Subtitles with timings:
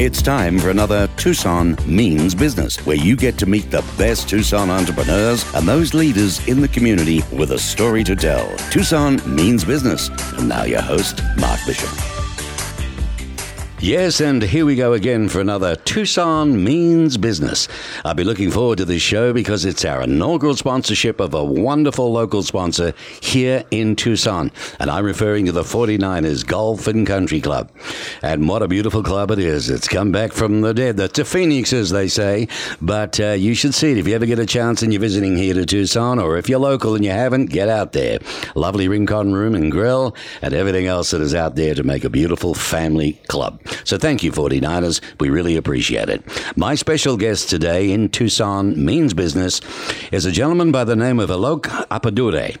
[0.00, 4.70] It's time for another Tucson Means Business, where you get to meet the best Tucson
[4.70, 8.48] entrepreneurs and those leaders in the community with a story to tell.
[8.70, 10.08] Tucson Means Business.
[10.38, 12.17] And now your host, Mark Bishop.
[13.80, 17.68] Yes, and here we go again for another Tucson Means Business.
[18.04, 22.10] I'll be looking forward to this show because it's our inaugural sponsorship of a wonderful
[22.10, 24.50] local sponsor here in Tucson.
[24.80, 27.70] And I'm referring to the 49ers Golf and Country Club.
[28.20, 29.70] And what a beautiful club it is.
[29.70, 30.96] It's come back from the dead.
[30.96, 32.48] That's a phoenix, as they say.
[32.82, 35.36] But uh, you should see it if you ever get a chance and you're visiting
[35.36, 38.18] here to Tucson, or if you're local and you haven't, get out there.
[38.56, 42.10] Lovely Rincon Room and Grill, and everything else that is out there to make a
[42.10, 43.60] beautiful family club.
[43.84, 45.00] So thank you, 49ers.
[45.20, 46.22] We really appreciate it.
[46.56, 49.60] My special guest today in Tucson Means Business
[50.12, 52.56] is a gentleman by the name of Alok Appadurai.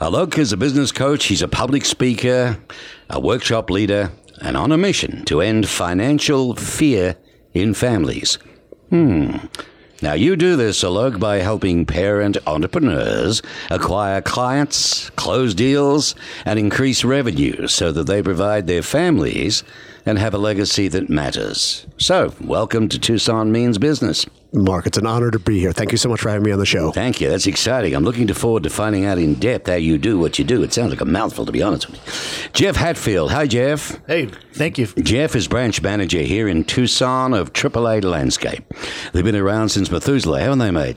[0.00, 2.58] Alok is a business coach, he's a public speaker,
[3.10, 7.16] a workshop leader, and on a mission to end financial fear
[7.54, 8.38] in families.
[8.90, 9.36] Hmm.
[10.00, 17.02] Now, you do this, Alok, by helping parent entrepreneurs acquire clients, close deals, and increase
[17.02, 19.64] revenue so that they provide their families
[20.08, 21.86] and have a legacy that matters.
[21.98, 24.24] So, welcome to Tucson Means Business.
[24.54, 25.72] Mark, it's an honor to be here.
[25.72, 26.90] Thank you so much for having me on the show.
[26.92, 27.28] Thank you.
[27.28, 27.94] That's exciting.
[27.94, 30.62] I'm looking forward to finding out in depth how you do what you do.
[30.62, 32.50] It sounds like a mouthful, to be honest with you.
[32.54, 33.32] Jeff Hatfield.
[33.32, 34.00] Hi, Jeff.
[34.06, 34.86] Hey, thank you.
[34.86, 38.64] Jeff is branch manager here in Tucson of AAA Landscape.
[39.12, 40.96] They've been around since Methuselah, haven't they, mate?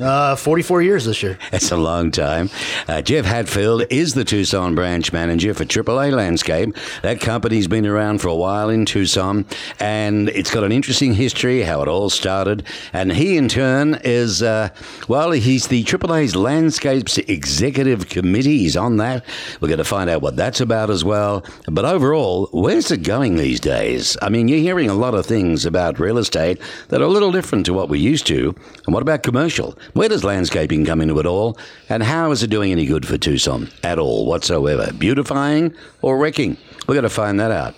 [0.00, 1.38] Uh, 44 years this year.
[1.50, 2.50] That's a long time.
[2.86, 6.76] Uh, Jeff Hatfield is the Tucson branch manager for AAA Landscape.
[7.02, 9.44] That company's been around for a while in Tucson,
[9.80, 12.64] and it's got an interesting history, how it all started.
[12.92, 14.68] And he, in turn, is, uh,
[15.08, 18.58] well, he's the AAA's Landscapes Executive Committee.
[18.58, 19.24] He's on that.
[19.60, 21.44] We're going to find out what that's about as well.
[21.66, 24.16] But overall, where's it going these days?
[24.22, 27.32] I mean, you're hearing a lot of things about real estate that are a little
[27.32, 28.54] different to what we're used to.
[28.86, 29.76] And what about commercial?
[29.94, 31.58] Where does landscaping come into it all?
[31.88, 34.92] And how is it doing any good for Tucson at all whatsoever?
[34.92, 36.56] Beautifying or wrecking?
[36.86, 37.74] We're going to find that out.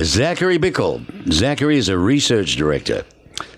[0.00, 1.04] Zachary Bickel.
[1.32, 3.04] Zachary is a research director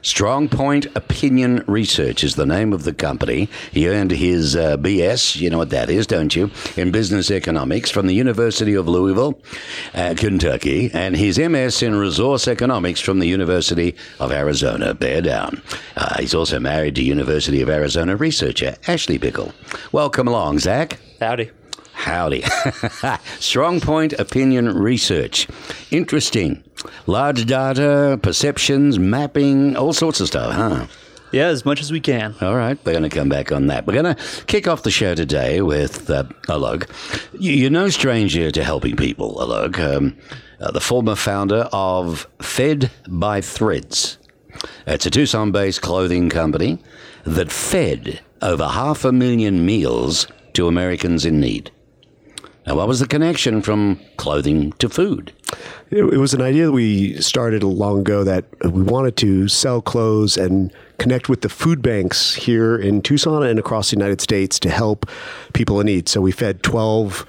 [0.03, 3.49] Strong Point Opinion Research is the name of the company.
[3.73, 7.91] He earned his uh, BS, you know what that is, don't you, in business economics
[7.91, 9.41] from the University of Louisville,
[9.95, 14.95] uh, Kentucky, and his MS in resource economics from the University of Arizona.
[14.95, 15.61] Bear down.
[15.97, 19.53] Uh, he's also married to University of Arizona researcher Ashley Bickel.
[19.93, 20.99] Welcome along, Zach.
[21.21, 21.51] Howdy.
[21.97, 22.45] Howdy.
[23.41, 25.49] Strong Point Opinion Research.
[25.91, 26.63] Interesting.
[27.07, 30.87] Large data, perceptions, mapping, all sorts of stuff, huh?
[31.33, 32.35] Yeah, as much as we can.
[32.41, 33.87] All right, we're going to come back on that.
[33.87, 36.89] We're going to kick off the show today with uh, Alok.
[37.33, 39.79] You're no stranger to helping people, Alok.
[39.79, 40.17] Um,
[40.61, 44.19] uh, the former founder of Fed by Threads.
[44.87, 46.79] It's a Tucson based clothing company
[47.25, 51.71] that fed over half a million meals to Americans in need.
[52.67, 55.33] Now, what was the connection from clothing to food?
[55.91, 59.81] It, it, was an idea that we started long ago that we wanted to sell
[59.81, 64.59] clothes and connect with the food banks here in Tucson and across the United States
[64.61, 65.09] to help
[65.53, 66.09] people in need.
[66.09, 67.25] So we fed 12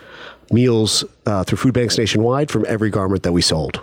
[0.51, 3.79] meals uh, through food banks nationwide from every garment that we sold.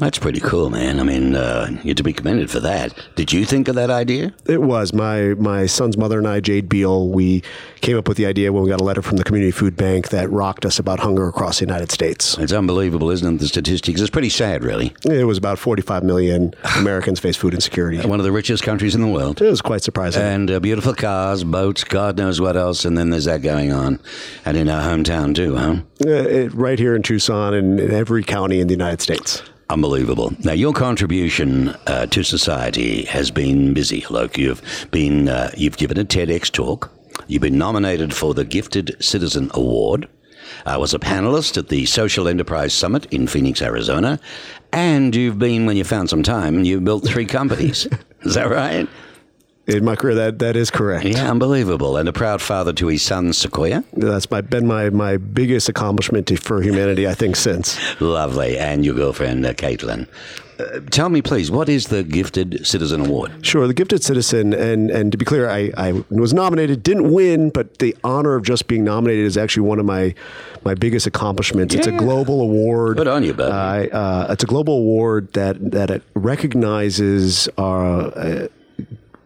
[0.00, 0.98] That's pretty cool, man.
[0.98, 2.94] I mean, uh, you're to be commended for that.
[3.16, 4.32] Did you think of that idea?
[4.46, 7.10] It was my my son's mother and I, Jade Beall.
[7.10, 7.42] We
[7.82, 10.08] came up with the idea when we got a letter from the community food bank
[10.08, 12.38] that rocked us about hunger across the United States.
[12.38, 13.38] It's unbelievable, isn't it?
[13.40, 14.00] The statistics.
[14.00, 14.94] It's pretty sad, really.
[15.04, 18.00] It was about 45 million Americans face food insecurity.
[18.08, 19.42] One of the richest countries in the world.
[19.42, 20.22] It was quite surprising.
[20.22, 22.86] And uh, beautiful cars, boats, God knows what else.
[22.86, 24.00] And then there's that going on,
[24.46, 25.76] and in our hometown too, huh?
[26.02, 29.42] Uh, it, right here in Tucson and in every county in the United States.
[29.70, 30.32] Unbelievable.
[30.40, 34.04] Now, your contribution uh, to society has been busy.
[34.10, 36.90] Look, you've been uh, you've given a TEDx talk.
[37.28, 40.08] You've been nominated for the Gifted Citizen Award.
[40.66, 44.18] I was a panelist at the Social Enterprise Summit in Phoenix, Arizona,
[44.72, 47.86] and you've been, when you found some time, you built three companies.
[48.22, 48.88] Is that right?
[49.66, 50.14] In my career.
[50.14, 51.04] That that is correct.
[51.04, 51.96] Yeah, unbelievable.
[51.96, 53.84] And a proud father to his son Sequoia.
[53.92, 57.78] That's my been my my biggest accomplishment for humanity, I think, since.
[58.00, 60.08] Lovely, and your girlfriend uh, Caitlin.
[60.60, 63.46] Uh, tell me, please, what is the Gifted Citizen Award?
[63.46, 67.48] Sure, the Gifted Citizen, and and to be clear, I, I was nominated, didn't win,
[67.50, 70.14] but the honor of just being nominated is actually one of my
[70.64, 71.74] my biggest accomplishments.
[71.74, 71.78] Yeah.
[71.78, 72.98] It's a global award.
[72.98, 73.90] Good on you, buddy.
[73.90, 78.48] Uh, uh, it's a global award that that it recognizes our.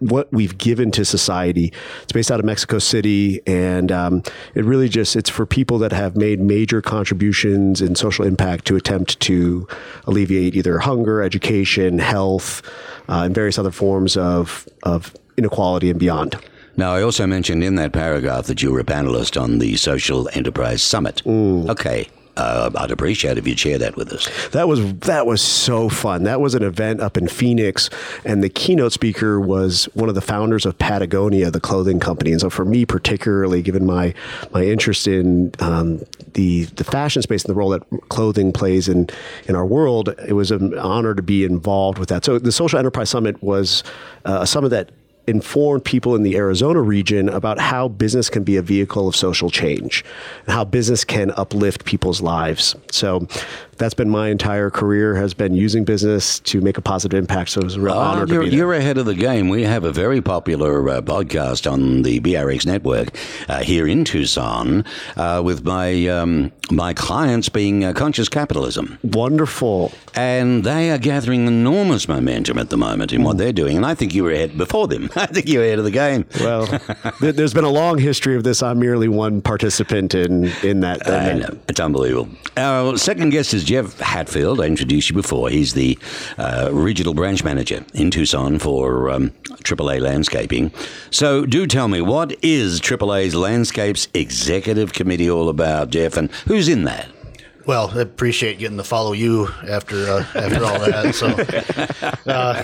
[0.00, 1.72] What we've given to society.
[2.02, 4.22] It's based out of Mexico City, and um,
[4.54, 8.76] it really just it's for people that have made major contributions in social impact to
[8.76, 9.66] attempt to
[10.04, 12.62] alleviate either hunger, education, health,
[13.08, 16.36] uh, and various other forms of of inequality and beyond.
[16.76, 20.28] Now, I also mentioned in that paragraph that you were a panelist on the Social
[20.32, 21.22] Enterprise Summit.
[21.24, 22.08] Okay.
[22.36, 24.28] Uh, I'd appreciate if you'd share that with us.
[24.48, 26.24] That was that was so fun.
[26.24, 27.90] That was an event up in Phoenix,
[28.24, 32.32] and the keynote speaker was one of the founders of Patagonia, the clothing company.
[32.32, 34.14] And so, for me, particularly, given my
[34.52, 36.02] my interest in um,
[36.32, 39.08] the the fashion space and the role that clothing plays in
[39.46, 42.24] in our world, it was an honor to be involved with that.
[42.24, 43.84] So, the Social Enterprise Summit was
[44.24, 44.90] uh, a summit that
[45.26, 49.50] informed people in the Arizona region about how business can be a vehicle of social
[49.50, 50.04] change
[50.46, 52.76] and how business can uplift people's lives.
[52.90, 53.26] So
[53.76, 57.50] that's been my entire career has been using business to make a positive impact.
[57.50, 58.58] So it was a real Oh, honor to you're, be there.
[58.58, 59.48] you're ahead of the game.
[59.48, 63.08] We have a very popular uh, podcast on the BRX network
[63.48, 64.84] uh, here in Tucson
[65.16, 68.98] uh, with my um, my clients being uh, Conscious Capitalism.
[69.02, 69.92] Wonderful.
[70.14, 73.76] And they are gathering enormous momentum at the moment in what they're doing.
[73.76, 75.10] And I think you were ahead before them.
[75.16, 76.24] I think you were ahead of the game.
[76.40, 76.66] Well,
[77.20, 78.62] there- there's been a long history of this.
[78.62, 81.06] I'm merely one participant in in that.
[81.08, 81.58] I know.
[81.68, 82.28] It's unbelievable.
[82.56, 84.60] Our second guest is Jeff Hatfield.
[84.60, 85.48] I introduced you before.
[85.48, 85.98] He's the
[86.38, 89.30] uh, regional branch manager in Tucson for um,
[89.62, 90.72] AAA Landscaping.
[91.10, 96.68] So do tell me, what is AAA's Landscapes Executive Committee all about, Jeff, and who's
[96.68, 97.08] in that?
[97.66, 101.14] Well, I appreciate getting to follow you after uh, after all that.
[101.14, 101.28] So,
[102.30, 102.62] uh,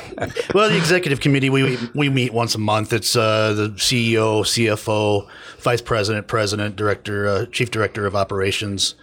[0.52, 2.93] well, the executive committee we we meet once a month.
[2.93, 5.26] It's uh, the CEO, CFO,
[5.58, 8.94] vice president, president, director, uh, chief director of operations,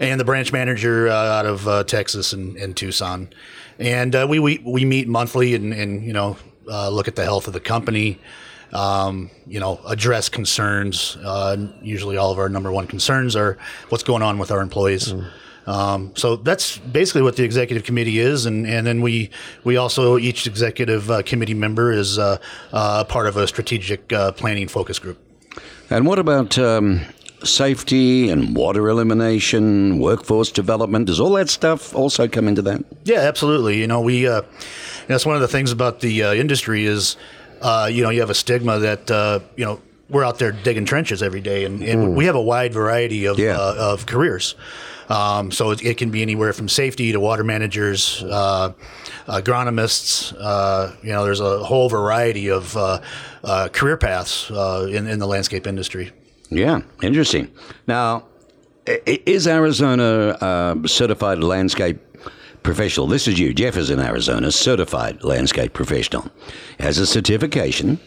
[0.00, 3.28] and the branch manager uh, out of uh, Texas and, and Tucson.
[3.78, 7.24] And uh, we, we we meet monthly and, and you know uh, look at the
[7.24, 8.18] health of the company.
[8.72, 11.16] Um, you know, address concerns.
[11.22, 13.58] Uh, usually, all of our number one concerns are
[13.90, 15.14] what's going on with our employees.
[15.66, 19.30] Um, so that's basically what the executive committee is, and, and then we
[19.62, 22.38] we also each executive uh, committee member is uh,
[22.72, 25.18] uh, part of a strategic uh, planning focus group.
[25.90, 27.02] And what about um,
[27.44, 31.06] safety and water elimination, workforce development?
[31.06, 32.84] Does all that stuff also come into that?
[33.04, 33.78] Yeah, absolutely.
[33.78, 34.42] You know, we uh,
[35.06, 37.16] that's one of the things about the uh, industry is,
[37.62, 39.80] uh, you know, you have a stigma that uh, you know
[40.10, 43.38] we're out there digging trenches every day, and, and we have a wide variety of
[43.38, 43.56] Yeah.
[43.58, 44.54] uh, of careers.
[45.08, 48.72] Um, so it, it can be anywhere from safety to water managers, uh,
[49.26, 50.34] agronomists.
[50.38, 53.00] Uh, you know, there's a whole variety of uh,
[53.44, 56.12] uh, career paths uh, in, in the landscape industry.
[56.50, 57.48] Yeah, interesting.
[57.86, 58.24] Now,
[58.86, 61.98] is Arizona uh, certified landscape
[62.62, 63.06] professional?
[63.06, 63.52] This is you.
[63.52, 66.30] Jeff is in Arizona, certified landscape professional.
[66.78, 68.00] Has a certification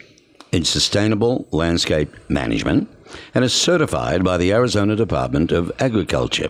[0.52, 2.90] in sustainable landscape management
[3.34, 6.50] and is certified by the Arizona Department of Agriculture,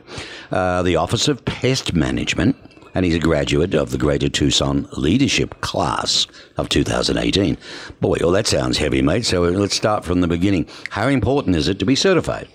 [0.52, 2.56] uh, the Office of Pest Management.
[2.94, 7.58] And he's a graduate of the Greater Tucson Leadership Class of 2018.
[8.00, 9.26] Boy, well, that sounds heavy, mate.
[9.26, 10.66] So let's start from the beginning.
[10.92, 12.48] How important is it to be certified?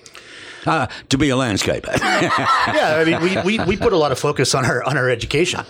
[0.67, 1.97] Uh, to be a landscaper.
[2.01, 5.09] yeah, I mean, we, we, we put a lot of focus on our on our
[5.09, 5.61] education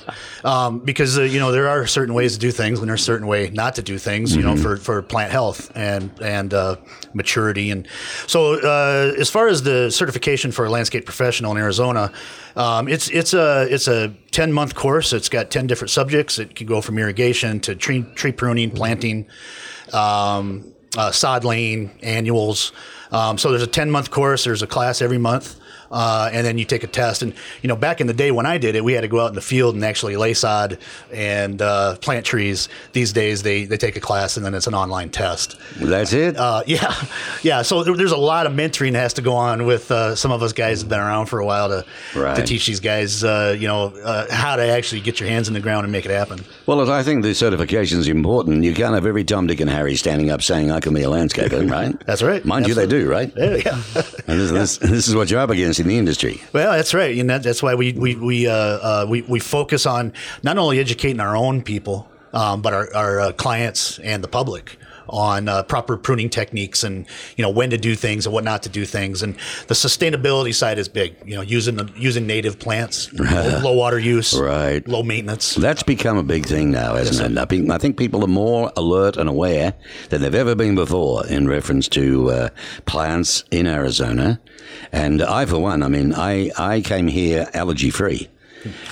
[0.44, 3.04] um, because uh, you know there are certain ways to do things and there's a
[3.04, 4.34] certain way not to do things.
[4.34, 6.76] You know, for, for plant health and and uh,
[7.14, 7.86] maturity, and
[8.26, 12.12] so uh, as far as the certification for a landscape professional in Arizona,
[12.56, 15.12] um, it's it's a it's a ten month course.
[15.12, 16.38] It's got ten different subjects.
[16.38, 19.26] It can go from irrigation to tree tree pruning, planting
[19.92, 22.72] um, uh, sod lane annuals.
[23.12, 24.44] Um, so there's a 10 month course.
[24.44, 25.59] There's a class every month.
[25.90, 27.22] Uh, and then you take a test.
[27.22, 29.20] And, you know, back in the day when I did it, we had to go
[29.20, 30.78] out in the field and actually lay sod
[31.12, 32.68] and uh, plant trees.
[32.92, 35.56] These days, they, they take a class and then it's an online test.
[35.80, 36.36] That's it.
[36.36, 36.94] Uh, yeah.
[37.42, 37.62] Yeah.
[37.62, 40.30] So there, there's a lot of mentoring that has to go on with uh, some
[40.32, 42.36] of us guys that have been around for a while to, Right.
[42.36, 45.54] to teach these guys, uh, you know, uh, how to actually get your hands in
[45.54, 46.38] the ground and make it happen.
[46.66, 48.62] well, I think the certification is important.
[48.64, 51.08] You can't have every Tom, Dick, and Harry standing up saying, I can be a
[51.08, 51.98] landscaper, right?
[52.06, 52.44] That's right.
[52.44, 53.32] Mind you, they do, right?
[53.36, 53.56] Yeah.
[53.56, 53.82] yeah.
[54.28, 56.40] And this, this, this is what you're up against in the industry.
[56.52, 59.86] Well, that's right, and that, that's why we we we, uh, uh, we we focus
[59.86, 64.28] on not only educating our own people, um, but our our uh, clients and the
[64.28, 64.76] public
[65.10, 68.62] on uh, proper pruning techniques and you know when to do things and what not
[68.62, 69.22] to do things.
[69.22, 69.34] And
[69.68, 71.16] the sustainability side is big.
[71.24, 74.86] You know, using the, using native plants, low, low water use, Right.
[74.88, 75.54] low maintenance.
[75.54, 77.38] That's become a big thing now, hasn't it?
[77.38, 79.74] I think, I think people are more alert and aware
[80.08, 82.48] than they've ever been before in reference to uh,
[82.86, 84.40] plants in Arizona.
[84.92, 88.28] And I, for one, I mean, I, I came here allergy free.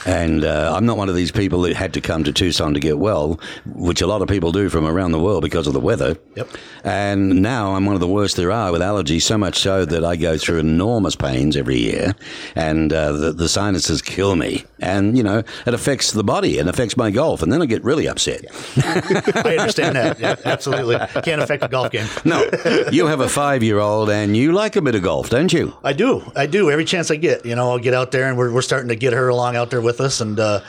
[0.06, 2.80] And uh, I'm not one of these people that had to come to Tucson to
[2.80, 5.80] get well, which a lot of people do from around the world because of the
[5.80, 6.16] weather.
[6.36, 6.48] Yep.
[6.84, 10.04] And now I'm one of the worst there are with allergies, so much so that
[10.04, 12.14] I go through enormous pains every year,
[12.54, 14.64] and uh, the, the sinuses kill me.
[14.80, 17.82] And, you know, it affects the body and affects my golf, and then I get
[17.84, 18.44] really upset.
[18.76, 20.18] I understand that.
[20.20, 20.96] Yeah, absolutely.
[21.22, 22.06] Can't affect a golf game.
[22.24, 22.48] No,
[22.90, 25.76] you have a five year old and you like a bit of golf, don't you?
[25.82, 26.22] I do.
[26.36, 26.70] I do.
[26.70, 28.96] Every chance I get, you know, I'll get out there and we're, we're starting to
[28.96, 30.20] get her along out there with us.
[30.22, 30.60] And, uh,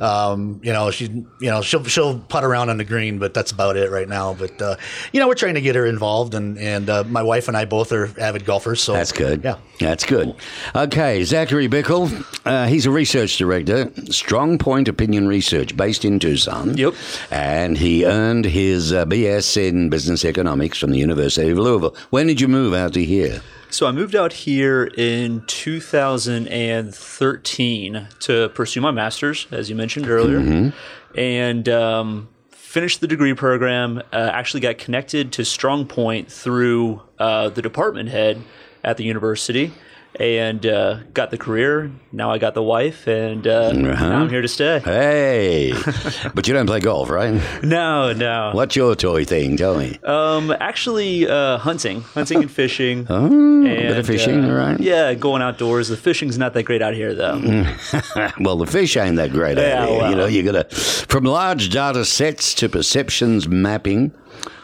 [0.00, 3.50] um, you know, she, you know, she'll, she'll putt around on the green, but that's
[3.50, 4.34] about it right now.
[4.34, 4.76] But, uh,
[5.12, 7.64] you know, we're trying to get her involved and, and, uh, my wife and I
[7.64, 8.80] both are avid golfers.
[8.80, 9.44] So That's good.
[9.44, 9.58] Yeah.
[9.78, 10.34] That's good.
[10.74, 12.10] Okay, Zachary Bickel.
[12.46, 16.76] Uh, he's a research director, Strong Point Opinion Research, based in Tucson.
[16.76, 16.94] Yep.
[17.30, 21.94] And he earned his uh, BS in Business Economics from the University of Louisville.
[22.10, 23.42] When did you move out to here?
[23.76, 30.72] So I moved out here in 2013 to pursue my master's, as you mentioned earlier,
[31.14, 33.98] and um, finished the degree program.
[34.14, 38.42] Uh, actually, got connected to Strong Point through uh, the department head
[38.82, 39.74] at the university.
[40.18, 41.90] And uh, got the career.
[42.10, 44.78] Now I got the wife, and uh, now I'm here to stay.
[44.78, 45.72] Hey,
[46.34, 47.38] but you don't play golf, right?
[47.62, 48.52] No, no.
[48.54, 49.58] What's your toy thing?
[49.58, 49.98] Tell me.
[50.04, 53.06] Um, actually, uh, hunting, hunting and fishing.
[53.16, 54.78] Oh, a bit of And, fishing, uh, right.
[54.80, 55.88] Yeah, going outdoors.
[55.88, 57.38] The fishing's not that great out here, though.
[58.40, 59.58] well, the fish ain't that great.
[59.58, 60.08] Yeah, out here.
[60.10, 64.12] You know, you got to from large data sets to perceptions mapping.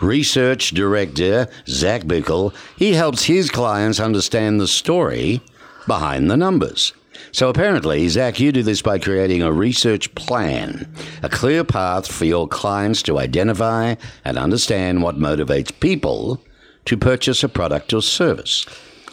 [0.01, 5.41] Research director Zach Bickel, he helps his clients understand the story
[5.87, 6.93] behind the numbers.
[7.31, 12.25] So apparently, Zach, you do this by creating a research plan, a clear path for
[12.25, 16.43] your clients to identify and understand what motivates people
[16.85, 18.67] to purchase a product or service.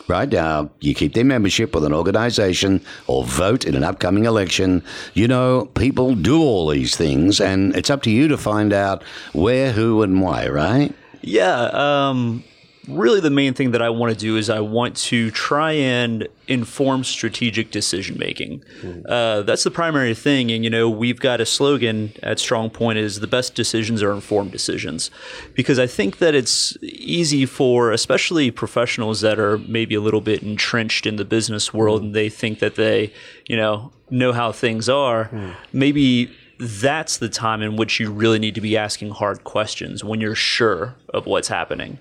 [0.09, 4.83] Right now, you keep their membership with an organization or vote in an upcoming election.
[5.13, 9.03] You know, people do all these things, and it's up to you to find out
[9.33, 10.95] where, who, and why, right?
[11.21, 11.69] Yeah.
[11.73, 12.43] Um,
[12.89, 16.27] really, the main thing that I want to do is I want to try and
[16.47, 18.63] inform strategic decision making.
[19.07, 20.51] Uh, that's the primary thing.
[20.51, 24.11] And, you know, we've got a slogan at Strong Point is the best decisions are
[24.11, 25.11] informed decisions.
[25.53, 30.41] Because I think that it's easy for, especially professionals that are maybe a little bit
[30.41, 33.13] entrenched in the business world and they think that they,
[33.47, 35.29] you know, know how things are.
[35.71, 40.19] Maybe that's the time in which you really need to be asking hard questions when
[40.19, 41.99] you're sure of what's happening.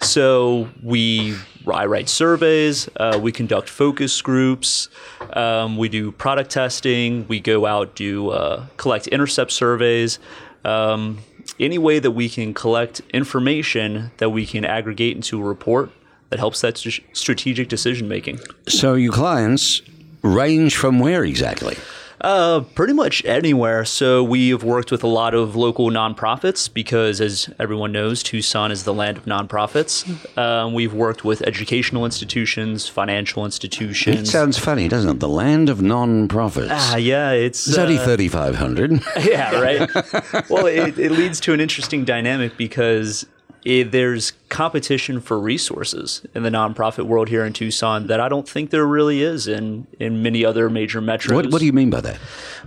[0.00, 1.34] So we,
[1.70, 4.88] I write surveys, uh, we conduct focus groups,
[5.32, 10.18] um, we do product testing, we go out do uh, collect intercept surveys.
[10.64, 11.18] Um,
[11.58, 15.90] any way that we can collect information that we can aggregate into a report
[16.30, 18.38] that helps that st- strategic decision making.
[18.68, 19.82] So, your clients
[20.22, 21.76] range from where exactly?
[22.20, 23.84] Uh, pretty much anywhere.
[23.84, 28.72] So we have worked with a lot of local nonprofits because, as everyone knows, Tucson
[28.72, 30.04] is the land of nonprofits.
[30.36, 34.20] Um, we've worked with educational institutions, financial institutions.
[34.20, 35.20] It sounds funny, doesn't it?
[35.20, 36.68] The land of nonprofits.
[36.70, 39.00] Ah, yeah, it's it's only uh, 3,500.
[39.20, 39.88] yeah, right.
[40.50, 43.26] well, it, it leads to an interesting dynamic because
[43.68, 48.48] it, there's competition for resources in the nonprofit world here in Tucson that I don't
[48.48, 51.34] think there really is in in many other major metros.
[51.34, 52.18] what, what do you mean by that?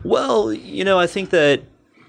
[0.03, 1.63] Well, you know, I think that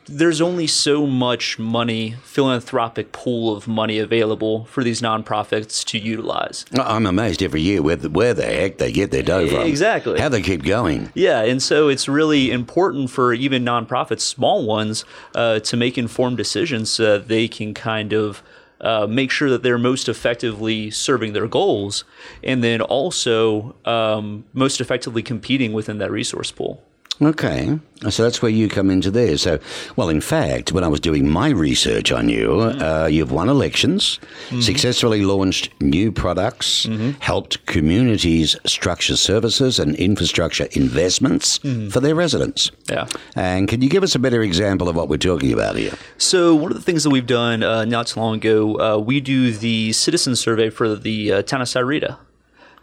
[0.06, 6.66] there's only so much money, philanthropic pool of money available for these nonprofits to utilize.
[6.74, 9.62] I'm amazed every year where the, where the heck they get their dough from.
[9.62, 10.20] Exactly.
[10.20, 11.10] How they keep going.
[11.14, 16.36] Yeah, and so it's really important for even nonprofits, small ones, uh, to make informed
[16.36, 18.42] decisions so that they can kind of
[18.82, 22.04] uh, make sure that they're most effectively serving their goals
[22.42, 26.82] and then also um, most effectively competing within that resource pool.
[27.22, 27.78] Okay.
[28.10, 29.36] So that's where you come into there.
[29.38, 29.60] So,
[29.94, 34.18] well, in fact, when I was doing my research on you, uh, you've won elections,
[34.60, 36.88] successfully launched new products,
[37.20, 41.58] helped communities structure services and infrastructure investments
[41.92, 42.72] for their residents.
[42.90, 43.06] Yeah.
[43.36, 45.92] And can you give us a better example of what we're talking about here?
[46.18, 49.20] So one of the things that we've done uh, not too long ago, uh, we
[49.20, 52.18] do the citizen survey for the uh, town of Sahuarita.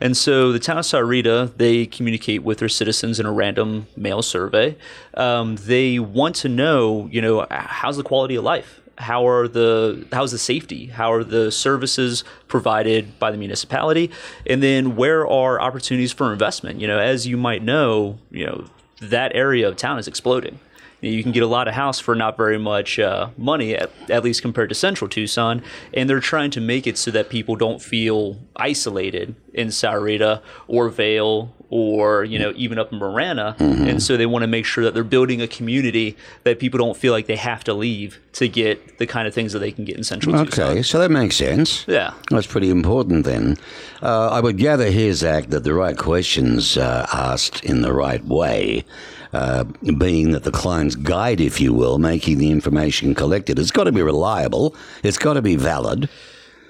[0.01, 4.21] And so the town of Sahuarita, they communicate with their citizens in a random mail
[4.21, 4.77] survey.
[5.13, 8.79] Um, they want to know, you know, how's the quality of life?
[8.97, 10.87] How are the how's the safety?
[10.87, 14.11] How are the services provided by the municipality?
[14.45, 16.81] And then where are opportunities for investment?
[16.81, 18.65] You know, as you might know, you know
[19.01, 20.59] that area of town is exploding.
[21.01, 24.23] You can get a lot of house for not very much uh, money, at, at
[24.23, 25.63] least compared to Central Tucson.
[25.93, 30.89] And they're trying to make it so that people don't feel isolated in Sahuarita or
[30.89, 34.83] Vail or you know even up in Marana, and so they want to make sure
[34.83, 38.47] that they're building a community that people don't feel like they have to leave to
[38.47, 40.71] get the kind of things that they can get in Central Tucson.
[40.71, 41.85] Okay, so that makes sense.
[41.87, 42.13] Yeah.
[42.31, 43.57] That's pretty important then.
[44.01, 48.23] Uh, I would gather here, Zach, that the right questions uh, asked in the right
[48.25, 48.85] way,
[49.33, 49.63] uh,
[49.97, 53.91] being that the client's guide, if you will, making the information collected, it's got to
[53.91, 56.09] be reliable, it's got to be valid.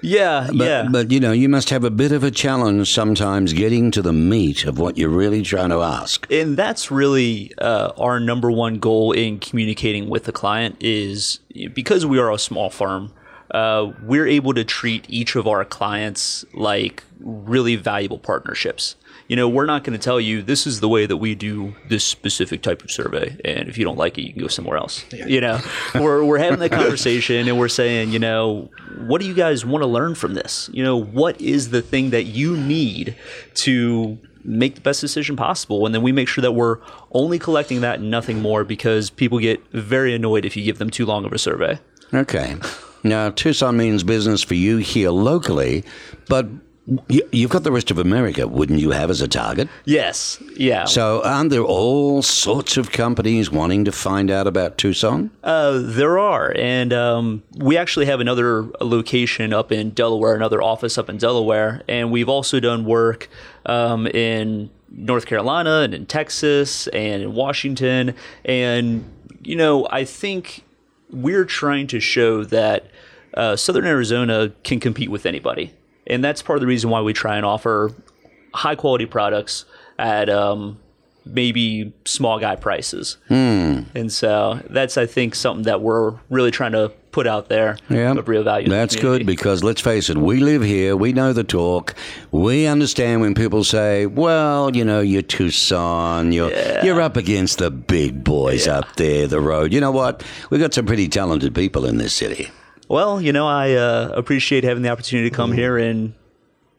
[0.02, 0.88] Yeah, But, yeah.
[0.90, 4.14] but, you know, you must have a bit of a challenge sometimes getting to the
[4.14, 6.26] meat of what you're really trying to ask.
[6.32, 11.40] and that's really uh, our number one goal in communicating with the client is
[11.74, 13.12] because we are a small firm
[13.50, 18.96] uh, we're able to treat each of our clients like really valuable partnerships
[19.30, 21.72] you know we're not going to tell you this is the way that we do
[21.88, 24.76] this specific type of survey and if you don't like it you can go somewhere
[24.76, 25.60] else you know
[25.94, 28.68] we're, we're having that conversation and we're saying you know
[29.06, 32.10] what do you guys want to learn from this you know what is the thing
[32.10, 33.14] that you need
[33.54, 35.84] to make the best decision possible.
[35.84, 36.78] And then we make sure that we're
[37.12, 40.88] only collecting that and nothing more because people get very annoyed if you give them
[40.88, 41.78] too long of a survey.
[42.14, 42.56] Okay.
[43.02, 45.84] Now, Tucson means business for you here locally,
[46.26, 46.60] but you,
[47.08, 49.68] you've got the rest of America, wouldn't you have as a target?
[49.84, 50.42] Yes.
[50.56, 50.84] Yeah.
[50.84, 55.30] So, aren't there all sorts of companies wanting to find out about Tucson?
[55.44, 60.98] Uh, there are, and um, we actually have another location up in Delaware, another office
[60.98, 63.28] up in Delaware, and we've also done work
[63.66, 69.04] um, in North Carolina and in Texas and in Washington, and
[69.42, 70.64] you know, I think
[71.10, 72.86] we're trying to show that
[73.34, 75.72] uh, Southern Arizona can compete with anybody,
[76.10, 77.92] and that's part of the reason why we try and offer
[78.52, 79.64] high quality products
[79.98, 80.78] at um,
[81.24, 83.16] maybe small guy prices.
[83.94, 87.76] And so that's, I think, something that we're really trying to put out there
[88.18, 88.68] of real value.
[88.68, 91.94] That's good because let's face it, we live here, we know the talk,
[92.30, 96.52] we understand when people say, "Well, you know, you're Tucson, you're
[96.84, 100.24] you're up against the big boys up there, the road." You know what?
[100.50, 102.50] We've got some pretty talented people in this city.
[102.90, 105.42] Well, you know, I uh, appreciate having the opportunity to Mm-hmm.
[105.42, 106.12] come here and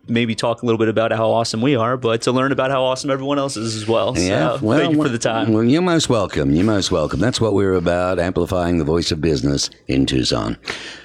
[0.09, 2.83] maybe talk a little bit about how awesome we are, but to learn about how
[2.83, 4.13] awesome everyone else is as well.
[4.15, 5.53] So thank you for the time.
[5.53, 6.51] Well, you're most welcome.
[6.53, 7.21] You're most welcome.
[7.21, 10.57] That's what we're about, amplifying the voice of business in Tucson.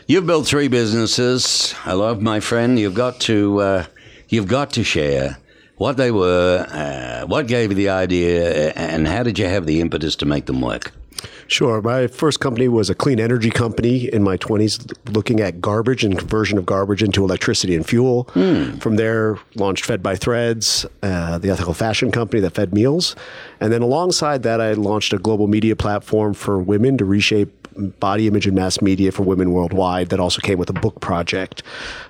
[0.09, 1.73] You've built three businesses.
[1.85, 2.77] I love my friend.
[2.77, 3.87] You've got to, uh,
[4.29, 5.39] you've got to share
[5.77, 9.81] what they were, uh, what gave you the idea, and how did you have the
[9.81, 10.93] impetus to make them work?
[11.49, 11.81] Sure.
[11.81, 16.19] My first company was a clean energy company in my 20s, looking at garbage and
[16.19, 18.25] conversion of garbage into electricity and fuel.
[18.81, 23.15] From there, launched Fed by Threads, uh, the ethical fashion company that fed meals.
[23.61, 27.66] And then alongside that, I launched a global media platform for women to reshape
[28.01, 31.63] body image and mass media for women worldwide that also came with a book project.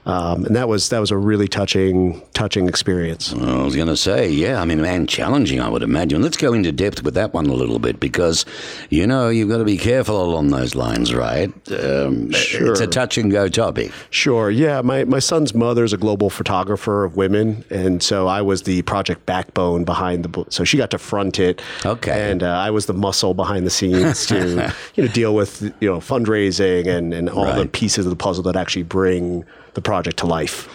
[0.06, 3.32] Um, and that was that was a really touching touching experience.
[3.32, 6.22] I was going to say, yeah, I mean, man, challenging, I would imagine.
[6.22, 8.44] Let's go into depth with that one a little bit because,
[8.90, 11.50] you know, you've got to be careful along those lines, right?
[11.72, 12.70] Um, Sure.
[12.70, 13.92] It's a touch and go topic.
[14.10, 14.50] Sure.
[14.50, 14.80] Yeah.
[14.82, 17.64] My, my son's mother is a global photographer of women.
[17.70, 20.52] And so I was the project backbone behind the book.
[20.52, 21.60] So she got to front it.
[21.84, 22.30] Okay.
[22.30, 25.72] And uh, I was the muscle behind the scenes to, you know, deal with, you
[25.90, 30.18] know, fundraising and, and all the pieces of the puzzle that actually bring the project
[30.18, 30.68] to life.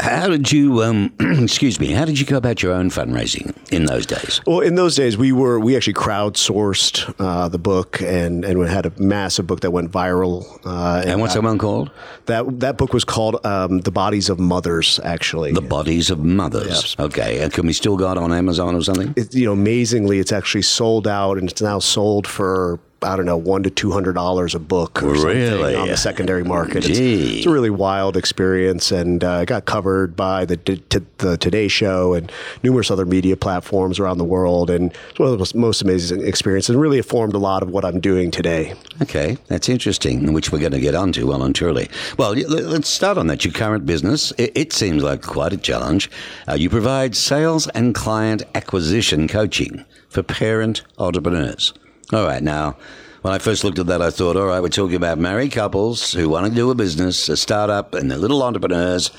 [0.00, 3.86] How did you, um, excuse me, how did you go about your own fundraising in
[3.86, 4.40] those days?
[4.46, 8.68] Well, in those days, we were we actually crowdsourced uh, the book, and and we
[8.68, 10.44] had a massive book that went viral.
[10.64, 11.90] Uh, And what's that one called?
[12.26, 16.68] that that book was called um, "The Bodies of Mothers." Actually, The Bodies of Mothers.
[16.68, 16.96] Yes.
[16.98, 17.40] Okay.
[17.42, 19.12] And can we still go on Amazon or something?
[19.16, 23.26] it, you know, amazingly, it's actually sold out, and it's now sold for I don't
[23.26, 25.76] know one to two hundred dollars a book or Really?
[25.76, 26.78] on the secondary market.
[26.88, 30.82] It's, it's a really wild experience, and uh, it got covered by the t-
[31.18, 32.32] the Today Show and
[32.64, 36.26] numerous other media platforms around the world, and it's one of the most, most amazing
[36.26, 38.74] experiences, and really formed a lot of what I'm doing today.
[39.00, 41.88] Okay, that's interesting, which we're going to get onto well and truly.
[42.16, 43.44] Well, let- let's start on that.
[43.44, 46.10] Your current business, it, it seems like quite a challenge.
[46.48, 51.72] Uh, you provide sales and client acquisition coaching for parent entrepreneurs.
[52.12, 52.76] All right, now,
[53.22, 56.12] when I first looked at that, I thought, all right, we're talking about married couples
[56.12, 59.10] who want to do a business, a startup, and they're little entrepreneurs,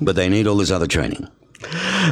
[0.00, 1.28] but they need all this other training.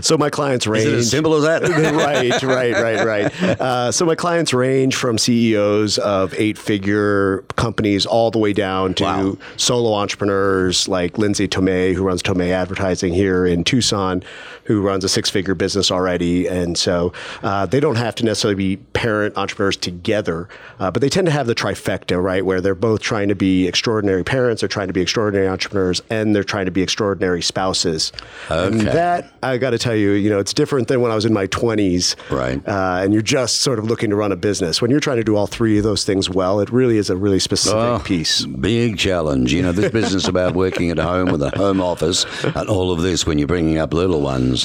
[0.03, 0.87] So my clients range.
[0.87, 1.63] Is it as simple as that?
[1.95, 3.61] right, right, right, right.
[3.61, 9.05] Uh, so my clients range from CEOs of eight-figure companies all the way down to
[9.05, 9.39] Wow.
[9.57, 14.25] solo entrepreneurs like Lindsay Tomei, who runs Tomei Advertising here in Tucson,
[14.67, 16.47] who runs a six-figure business already.
[16.47, 20.49] And so uh, they don't have to necessarily be parent entrepreneurs together,
[20.79, 23.67] uh, but they tend to have the trifecta, right, where they're both trying to be
[23.67, 28.13] extraordinary parents, they're trying to be extraordinary entrepreneurs, and they're trying to be extraordinary spouses.
[28.51, 28.67] Okay.
[28.79, 31.25] And that I got to tell you, you know, it's different than when I was
[31.25, 32.17] in my 20s.
[32.31, 32.67] Right.
[32.67, 34.81] Uh, and you're just sort of looking to run a business.
[34.81, 37.17] When you're trying to do all three of those things well, it really is a
[37.17, 38.45] really specific Oh, piece.
[38.47, 39.53] Big challenge.
[39.53, 43.03] You know, this business about working at home with a home office and all of
[43.03, 44.56] this when you're bringing up little ones,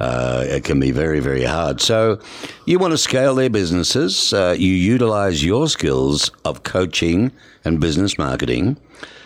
[0.00, 1.80] uh, it can be very, very hard.
[1.80, 2.18] So
[2.66, 4.32] you want to scale their businesses.
[4.32, 7.32] Uh, you utilize your skills of coaching
[7.64, 8.76] and business marketing.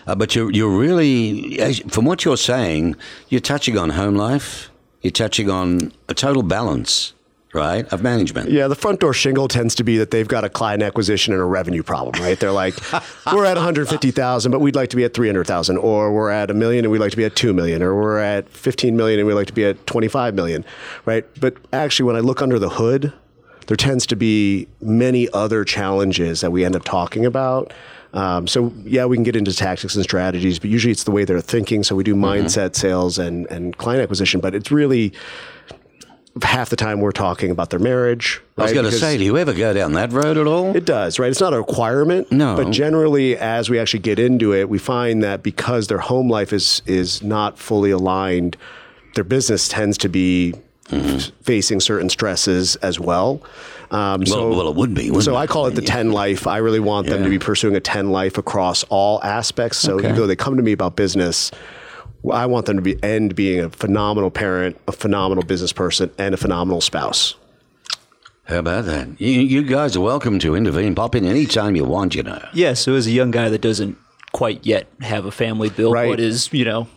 [0.07, 2.97] Uh, but you're, you're really, from what you're saying,
[3.29, 4.71] you're touching on home life.
[5.03, 7.13] You're touching on a total balance,
[7.53, 8.51] right, of management.
[8.51, 11.43] Yeah, the front door shingle tends to be that they've got a client acquisition and
[11.43, 12.39] a revenue problem, right?
[12.39, 12.75] They're like,
[13.33, 16.85] we're at 150,000, but we'd like to be at 300,000, or we're at a million
[16.85, 19.35] and we'd like to be at 2 million, or we're at 15 million and we'd
[19.35, 20.65] like to be at 25 million,
[21.05, 21.27] right?
[21.41, 23.13] But actually, when I look under the hood,
[23.67, 27.73] there tends to be many other challenges that we end up talking about.
[28.15, 31.25] Um, so yeah, we can get into tactics and strategies, but usually it's the way
[31.25, 31.85] they're thinking.
[31.85, 35.13] So we do mindset sales and, and client acquisition, but it's really
[36.43, 38.41] half the time we're talking about their marriage.
[38.57, 40.77] I was going to say, do you ever go down that road at all?
[40.77, 41.31] it does, right?
[41.31, 42.31] It's not a requirement.
[42.33, 42.57] No.
[42.57, 46.53] But generally, as we actually get into it, we find that because their home life
[46.53, 48.57] is is not fully aligned,
[49.15, 50.55] their business tends to be
[50.91, 53.43] f- facing certain stresses as well.
[53.91, 55.39] Um, so, well, it would be, So it?
[55.39, 56.47] I call it the 10 life.
[56.47, 59.79] I really want them to be pursuing a 10 life across all aspects.
[59.79, 60.05] So Okay.
[60.09, 61.51] even though they come to me about business,
[62.33, 66.35] I want them to be end being a phenomenal parent, a phenomenal business person, and
[66.35, 67.35] a phenomenal spouse.
[68.45, 69.21] How about that?
[69.21, 70.95] You, you guys are welcome to intervene.
[70.95, 72.43] Pop in anytime you want, you know.
[72.55, 73.99] Yeah, so as a young guy that doesn't
[74.33, 76.09] quite yet have a family built, Right.
[76.11, 76.89] but is, you know,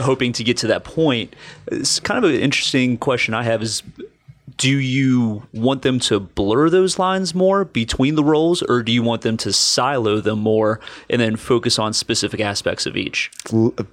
[0.00, 1.34] hoping to get to that point,
[1.66, 3.82] it's kind of an interesting question I have is
[4.58, 9.02] do you want them to blur those lines more between the roles or do you
[9.02, 13.30] want them to silo them more and then focus on specific aspects of each?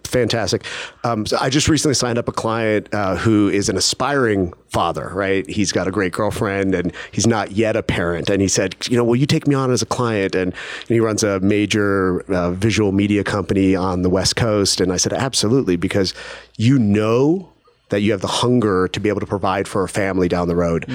[0.03, 0.65] Fantastic.
[1.05, 5.09] Um, so I just recently signed up a client uh, who is an aspiring father,
[5.13, 5.49] right?
[5.49, 8.29] He's got a great girlfriend and he's not yet a parent.
[8.29, 10.35] And he said, you know, will you take me on as a client?
[10.35, 14.81] And, and he runs a major uh, visual media company on the West Coast.
[14.81, 16.13] And I said, absolutely, because
[16.57, 17.50] you know
[17.91, 20.55] that you have the hunger to be able to provide for a family down the
[20.55, 20.89] road.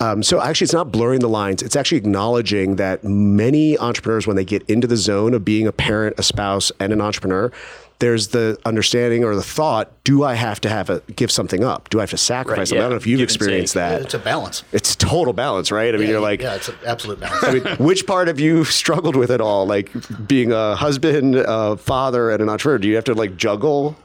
[0.00, 1.60] Um, so actually, it's not blurring the lines.
[1.62, 5.72] It's actually acknowledging that many entrepreneurs, when they get into the zone of being a
[5.72, 7.50] parent, a spouse, and an entrepreneur,
[7.98, 11.88] there's the understanding or the thought: Do I have to have a give something up?
[11.88, 12.78] Do I have to sacrifice Right, something?
[12.80, 14.02] I don't know if you've Give experienced that.
[14.02, 14.64] It's a balance.
[14.72, 15.94] It's total balance, right?
[15.94, 17.44] I mean, you're like, yeah, it's an absolute balance.
[17.44, 19.66] I mean, which part have you struggled with at all?
[19.66, 19.90] Like
[20.26, 22.78] being a husband, a father, and an entrepreneur.
[22.78, 23.96] Do you have to like juggle?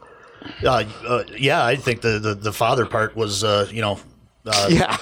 [0.64, 4.00] Uh, uh, yeah, I think the, the, the father part was, uh, you know,
[4.46, 4.96] uh, Yeah.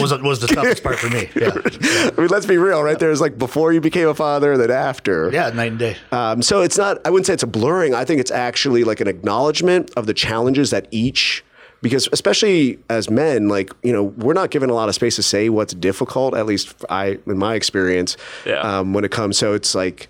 [0.00, 1.28] was was the toughest part for me.
[1.36, 2.98] Yeah, I mean, let's be real, right?
[2.98, 5.30] There's like before you became a father, then after.
[5.32, 5.96] yeah, night and day.
[6.12, 7.94] Um, so it's not, I wouldn't say it's a blurring.
[7.94, 11.42] I think it's actually like an acknowledgement of the challenges that each,
[11.80, 15.22] because especially as men, like, you know, we're not given a lot of space to
[15.22, 18.60] say what's difficult, at least I, in my experience, Yeah.
[18.60, 19.38] um, when it comes.
[19.38, 20.08] So it's like,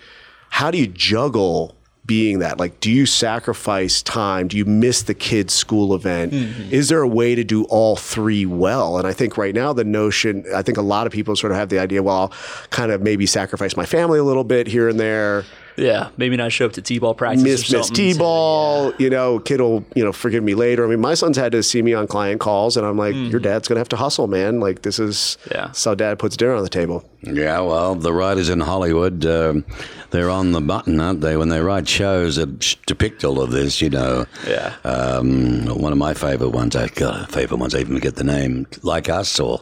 [0.49, 1.77] how do you juggle
[2.11, 2.59] being that?
[2.59, 4.49] Like, do you sacrifice time?
[4.49, 6.33] Do you miss the kid's school event?
[6.33, 6.73] Mm-hmm.
[6.75, 8.99] Is there a way to do all three well?
[8.99, 11.59] And I think right now the notion, I think a lot of people sort of
[11.59, 12.33] have the idea, well, I'll
[12.71, 15.45] kind of maybe sacrifice my family a little bit here and there
[15.81, 18.13] Yeah, maybe not show up to t-ball practice miss or miss something.
[18.13, 21.53] t-ball you know kid will you know forgive me later i mean my son's had
[21.53, 24.27] to see me on client calls and i'm like your dad's gonna have to hustle
[24.27, 25.69] man like this is Yeah.
[25.69, 29.27] this is how dad puts dinner on the table Yeah, well, the writers in Hollywood,
[29.27, 29.65] um,
[30.11, 31.37] they're on the button, aren't they?
[31.37, 34.25] When they write shows that depict all of this, you know.
[34.49, 34.73] Yeah.
[34.85, 38.67] Um, one of my favorite ones, I got favorite ones, I even forget the name,
[38.83, 39.61] Like Us or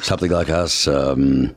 [0.00, 0.88] something like Us.
[0.88, 1.54] Um,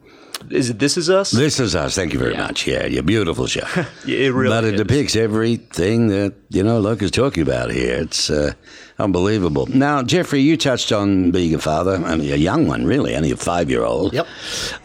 [0.49, 1.31] Is it This Is Us?
[1.31, 1.95] this is Us.
[1.95, 2.47] Thank you very Yeah.
[2.47, 2.67] much.
[2.67, 3.65] Yeah, your beautiful show.
[4.05, 4.79] Yeah, it really but it is.
[4.81, 7.95] depicts everything that, you know, Luke is talking about here.
[7.95, 8.53] It's uh,
[8.99, 9.65] unbelievable.
[9.67, 13.31] Now, Jeffrey, you touched on being a father, I mean, a young one, really, only
[13.31, 14.13] a five year old.
[14.13, 14.27] Yep.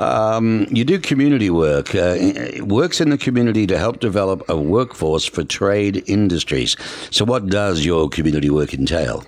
[0.01, 2.17] Um, you do community work, uh,
[2.65, 6.77] works in the community to help develop a workforce for trade industries.
[7.11, 9.25] So, what does your community work entail?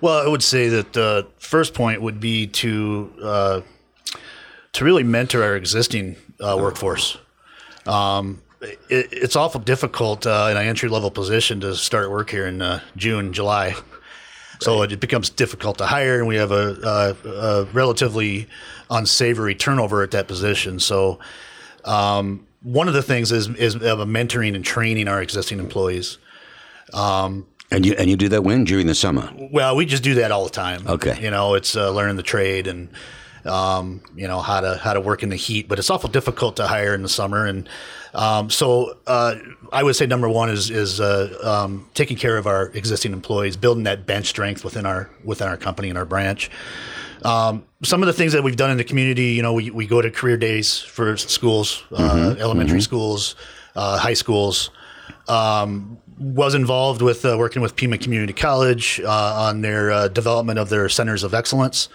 [0.00, 3.60] Well, I would say that the first point would be to uh,
[4.72, 7.18] to really mentor our existing uh, workforce.
[7.86, 12.46] Um, it, it's awful difficult uh, in an entry level position to start work here
[12.46, 13.74] in uh, June, July.
[14.60, 18.46] So it becomes difficult to hire, and we have a, a, a relatively
[18.88, 20.78] unsavory turnover at that position.
[20.78, 21.18] So
[21.84, 26.18] um, one of the things is is mentoring and training our existing employees.
[27.72, 29.32] And you and you do that when during the summer?
[29.50, 30.86] Well, we just do that all the time.
[30.86, 31.20] Okay.
[31.20, 32.88] You know, it's uh, learning the trade and
[33.44, 35.68] um, you know how to how to work in the heat.
[35.68, 37.68] But it's awful difficult to hire in the summer, and
[38.14, 39.36] um, so uh,
[39.72, 43.56] I would say number one is is uh, um, taking care of our existing employees,
[43.56, 46.50] building that bench strength within our within our company and our branch.
[47.24, 49.86] Um, some of the things that we've done in the community, you know, we, we
[49.86, 53.36] go to career days for schools, uh, elementary schools,
[53.76, 54.70] uh, high schools.
[55.28, 59.08] Um, was involved with uh, working with Pima Community College uh,
[59.48, 61.88] on their uh, development of their centers of excellence,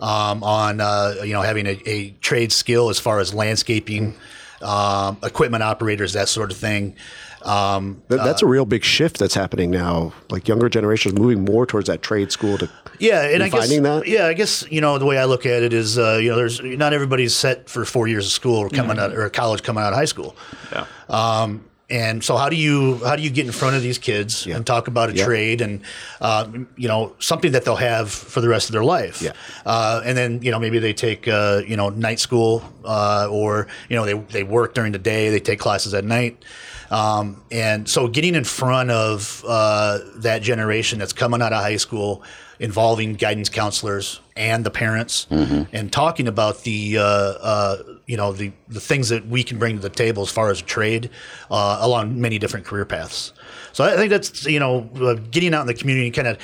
[0.00, 4.14] um, on uh, you know having a, a trade skill as far as landscaping,
[4.62, 6.94] um, equipment operators, that sort of thing.
[7.42, 10.12] Um, That, that's a real big shift that's happening now.
[10.28, 14.02] Like younger generations moving more towards that trade school to Yeah, and I guess that?
[14.06, 16.36] yeah, I guess you know the way I look at it is uh, you know
[16.36, 19.12] there's not everybody's set for four years of school or coming Mm-hmm.
[19.12, 20.36] out or college coming out of high school.
[20.70, 20.84] Yeah.
[21.08, 24.46] Um, and so how do you how do you get in front of these kids
[24.46, 25.24] and talk about a Yeah.
[25.24, 25.82] trade and
[26.20, 29.20] uh, you know something that they'll have for the rest of their life?
[29.20, 29.32] Yeah.
[29.66, 33.66] Uh, and then you know maybe they take uh, you know night school uh, or
[33.88, 36.42] you know they they work during the day they take classes at night.
[36.90, 41.76] Um, and so getting in front of uh, that generation that's coming out of high
[41.76, 42.24] school,
[42.58, 47.76] involving guidance counselors and the parents, and talking about the uh, uh,
[48.10, 50.60] you know the the things that we can bring to the table as far as
[50.60, 51.10] trade
[51.48, 53.32] uh, along many different career paths.
[53.72, 56.38] So I think that's you know uh, getting out in the community, kind of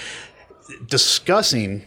[0.87, 1.85] discussing.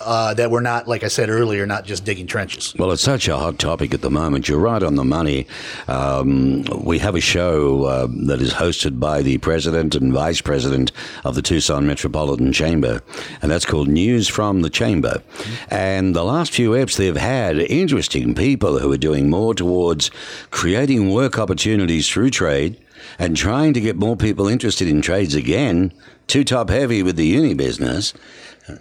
[0.00, 2.74] Uh, that we're not, like I said earlier, not just digging trenches.
[2.78, 4.48] Well, it's such a hot topic at the moment.
[4.48, 5.46] You're right on the money.
[5.88, 10.90] Um, we have a show uh, that is hosted by the president and vice president
[11.24, 13.02] of the Tucson Metropolitan Chamber,
[13.42, 15.22] and that's called News from the Chamber.
[15.68, 20.10] And the last few eps they've had interesting people who are doing more towards
[20.50, 22.80] creating work opportunities through trade
[23.18, 25.92] and trying to get more people interested in trades again.
[26.26, 28.14] Too top heavy with the uni business.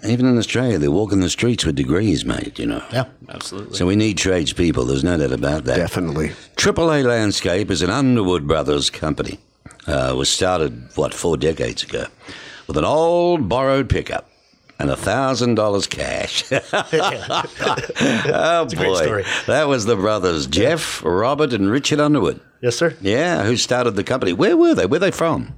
[0.04, 2.60] Even in Australia, they're walking the streets with degrees, mate.
[2.60, 2.84] You know.
[2.92, 3.06] Yeah.
[3.30, 3.78] Absolutely.
[3.78, 4.86] So we need tradespeople.
[4.86, 5.78] There's no doubt about that.
[5.78, 6.30] definitely.
[6.56, 9.40] AAA Landscape is an Underwood Brothers company.
[9.88, 12.06] Uh, was started what four decades ago,
[12.68, 14.30] with an old borrowed pickup
[14.78, 16.44] and a thousand dollars cash.
[16.52, 16.62] oh
[18.66, 19.24] boy, great story.
[19.48, 22.40] that was the brothers Jeff, Robert, and Richard Underwood.
[22.62, 22.96] Yes, sir.
[23.02, 24.34] Yeah, who started the company?
[24.34, 24.86] Where were they?
[24.86, 25.56] Where they from?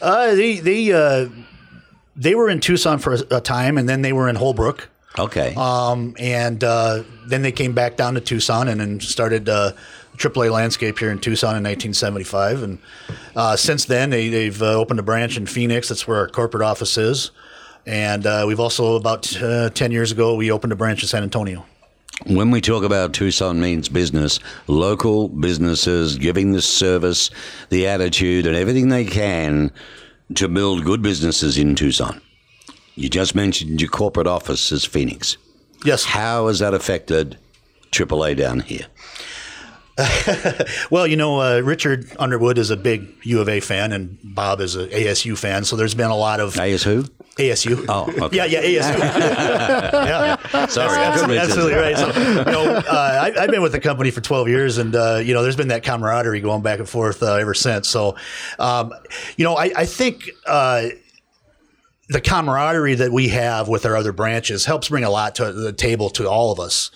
[0.00, 1.28] Uh, they they uh,
[2.16, 5.54] they were in Tucson for a, a time, and then they were in Holbrook, Okay.
[5.56, 9.72] um, and uh, then they came back down to Tucson and then started uh,
[10.16, 12.62] AAA Landscape here in Tucson in 1975.
[12.62, 12.78] And
[13.34, 15.88] uh, since then, they, they've uh, opened a branch in Phoenix.
[15.88, 17.30] That's where our corporate office is.
[17.86, 21.22] And uh, we've also about uh, 10 years ago we opened a branch in San
[21.22, 21.64] Antonio.
[22.26, 27.30] When we talk about Tucson means business, local businesses giving the service,
[27.70, 29.72] the attitude, and everything they can
[30.34, 32.20] to build good businesses in Tucson.
[32.94, 35.36] You just mentioned your corporate office is Phoenix.
[35.84, 36.04] Yes.
[36.04, 37.38] How has that affected
[37.92, 38.86] AAA down here?
[40.90, 44.60] Well, you know, uh, Richard Underwood is a big U of A fan, and Bob
[44.60, 45.64] is a ASU fan.
[45.64, 47.08] So there's been a lot of ASU.
[47.36, 47.84] ASU.
[47.88, 48.36] Oh, okay.
[48.36, 48.98] Yeah, yeah, ASU.
[50.58, 50.66] yeah.
[50.66, 51.96] Sorry, absolutely, absolutely right.
[51.96, 55.20] So, you know, uh, I, I've been with the company for 12 years, and uh,
[55.22, 57.88] you know, there's been that camaraderie going back and forth uh, ever since.
[57.88, 58.16] So,
[58.58, 58.92] um,
[59.36, 60.30] you know, I, I think.
[60.46, 60.88] Uh,
[62.10, 65.72] the camaraderie that we have with our other branches helps bring a lot to the
[65.72, 66.90] table to all of us.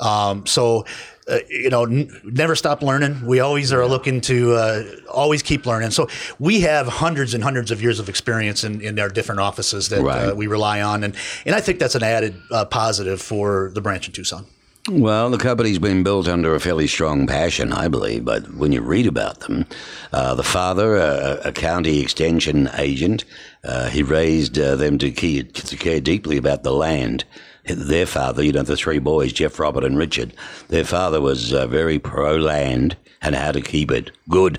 [0.00, 0.84] Um, so,
[1.28, 3.24] uh, you know, n- never stop learning.
[3.26, 5.90] We always are looking to uh, always keep learning.
[5.92, 6.08] So
[6.38, 10.02] we have hundreds and hundreds of years of experience in, in our different offices that
[10.02, 10.28] Right.
[10.30, 11.14] uh, we rely on, and
[11.46, 14.46] and I think that's an added uh, positive for the branch in Tucson.
[14.90, 18.24] Well, the company's been built under a fairly strong passion, I believe.
[18.24, 19.64] But when you read about them,
[20.12, 23.24] uh, the father, a, a county extension agent,
[23.62, 27.24] uh, he raised uh, them to care, to care deeply about the land.
[27.64, 30.32] Their father, you know, the three boys, Jeff, Robert, and Richard,
[30.68, 34.58] their father was uh, very pro land and how to keep it good.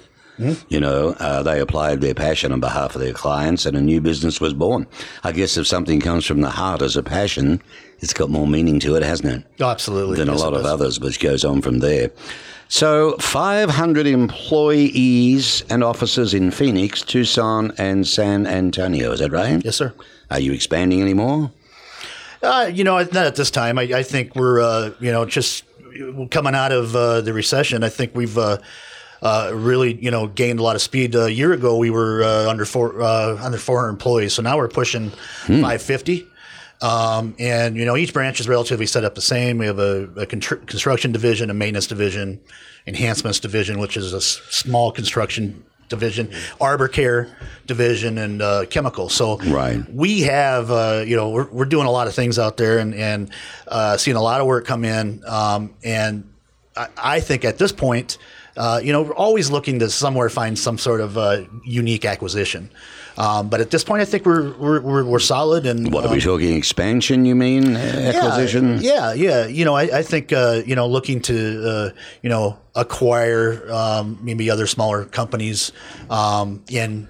[0.67, 4.01] You know, uh, they applied their passion on behalf of their clients, and a new
[4.01, 4.87] business was born.
[5.23, 7.61] I guess if something comes from the heart as a passion,
[7.99, 9.61] it's got more meaning to it, hasn't it?
[9.61, 10.17] Oh, absolutely.
[10.17, 12.09] than a Yes, it lot of others, which goes on from there.
[12.67, 19.11] So, 500 employees and offices in Phoenix, Tucson, and San Antonio.
[19.11, 19.63] Is that right?
[19.63, 19.93] Yes, sir.
[20.31, 21.51] Are you expanding anymore?
[22.43, 23.79] Uh, you know, not at this time.
[23.79, 25.63] I, I think we're, uh, you know, just
[26.29, 27.84] coming out of uh, the recession.
[27.84, 28.58] I think we've uh,
[29.21, 31.15] uh, really, you know, gained a lot of speed.
[31.15, 34.34] a year ago, we were uh, under four, uh, under 400 employees.
[34.34, 35.10] So now we're pushing
[35.47, 36.27] 550.
[36.82, 39.58] Um, and you know, each branch is relatively set up the same.
[39.58, 42.41] We have a, a contr- construction division, a maintenance division,
[42.86, 49.10] enhancements division, which is a s- small construction division, Arbor Care division, and uh, chemical.
[49.10, 49.82] So Right.
[49.93, 52.93] we have, uh, you know, we're, we're doing a lot of things out there and,
[52.96, 53.30] and
[53.67, 55.24] uh, seeing a lot of work come in.
[55.28, 56.30] Um, and
[56.76, 58.17] I, I think at this point,
[58.55, 62.69] uh, you know, we're always looking to somewhere find some sort of uh, unique acquisition.
[63.17, 65.65] Um, but at this point, I think we're we're, we're, we're solid.
[65.65, 66.55] And What are um, we talking?
[66.55, 67.25] Expansion?
[67.25, 68.79] You mean Uh, acquisition?
[68.81, 69.45] yeah, yeah.
[69.45, 71.89] You know, I, I think uh, you know looking to uh,
[72.21, 75.71] you know acquire um, maybe other smaller companies
[76.09, 77.07] um, in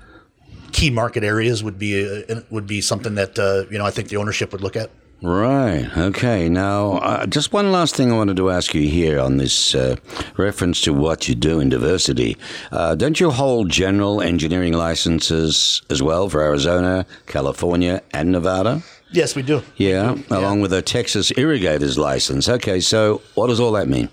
[0.73, 4.09] key market areas would be uh, would be something that uh, you know I think
[4.09, 4.89] the ownership would look at.
[5.23, 5.89] Right.
[5.97, 6.49] Okay.
[6.49, 9.95] Now, uh, just one last thing I wanted to ask you here on this uh,
[10.35, 12.35] reference to what you do in diversity.
[12.73, 18.83] Uh, don't you hold general engineering licenses as well for Arizona, California, and Nevada?
[19.13, 19.61] Yes, we do.
[19.77, 22.49] Yeah, along with a Texas irrigators license.
[22.49, 24.09] Okay, so what does all that mean?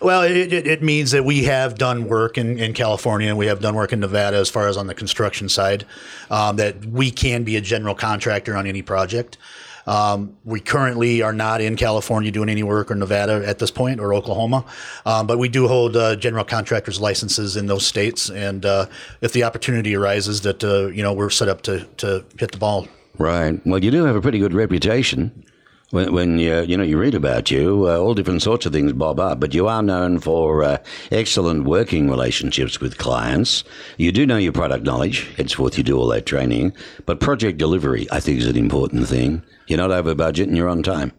[0.00, 3.46] Well, it, it, it means that we have done work in, in California and we
[3.46, 5.84] have done work in Nevada as far as on the construction side,
[6.30, 9.36] um, that we can be a general contractor on any project.
[9.86, 14.00] Um, we currently are not in California doing any work or Nevada at this point
[14.00, 14.64] or Oklahoma,
[15.06, 18.30] um, but we do hold uh, general contractors licenses in those states.
[18.30, 18.86] And uh,
[19.20, 22.58] if the opportunity arises, that uh, you know we're set up to to hit the
[22.58, 22.86] ball.
[23.18, 23.60] Right.
[23.66, 25.44] Well, you do have a pretty good reputation.
[25.92, 28.94] When, when you, you know you read about you, uh, all different sorts of things
[28.94, 29.38] bob up.
[29.38, 30.78] But you are known for uh,
[31.10, 33.62] excellent working relationships with clients.
[33.98, 36.72] You do know your product knowledge, henceforth you do all that training.
[37.04, 39.42] But project delivery, I think, is an important thing.
[39.66, 41.12] You're not over budget and you're on time.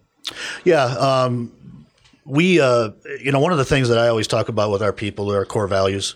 [0.63, 0.85] Yeah.
[0.85, 1.51] Um,
[2.25, 2.89] we, uh,
[3.21, 5.37] you know, one of the things that I always talk about with our people are
[5.37, 6.15] our core values.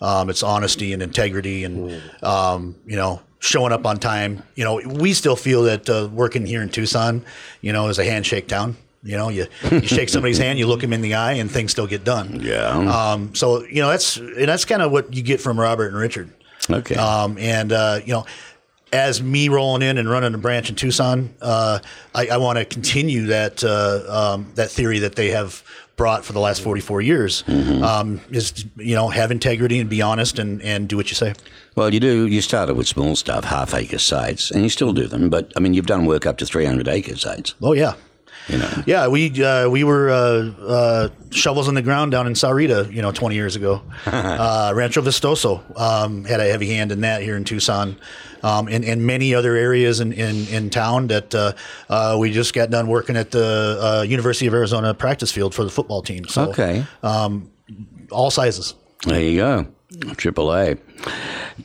[0.00, 4.42] Um, it's honesty and integrity and, um, you know, showing up on time.
[4.54, 7.24] You know, we still feel that uh, working here in Tucson,
[7.60, 8.76] you know, is a handshake town.
[9.02, 11.72] You know, you, you shake somebody's hand, you look them in the eye, and things
[11.72, 12.40] still get done.
[12.40, 12.68] Yeah.
[12.68, 15.96] Um, so you know that's and that's kind of what you get from Robert and
[15.96, 16.30] Richard.
[16.68, 16.94] Okay.
[16.94, 18.26] Um, and uh, you know,
[18.92, 21.78] as me rolling in and running a branch in Tucson, uh,
[22.14, 25.62] I, I want to continue that uh, um, that theory that they have
[25.96, 27.44] brought for the last 44 years.
[27.46, 31.34] Um, is you know have integrity and be honest and, and do what you say.
[31.76, 32.26] well, you do.
[32.26, 35.30] You started with small stuff, half acre sites, and you still do them.
[35.30, 37.54] But I mean, you've done work up to 300 acre sites.
[37.62, 37.94] Oh yeah.
[38.48, 38.82] You know.
[38.86, 43.02] Yeah, we uh, we were uh, uh, shovels in the ground down in Sahuarita, you
[43.02, 43.82] know, 20 years ago.
[44.06, 47.96] uh, Rancho Vistoso um, had a heavy hand in that here in Tucson,
[48.42, 51.52] um, and, and many other areas in, in, in town that uh,
[51.88, 55.64] uh, we just got done working at the uh, University of Arizona practice field for
[55.64, 56.26] the football team.
[56.26, 56.84] So Okay.
[58.10, 58.74] all sizes.
[59.06, 59.66] There you go.
[60.16, 60.76] Triple A.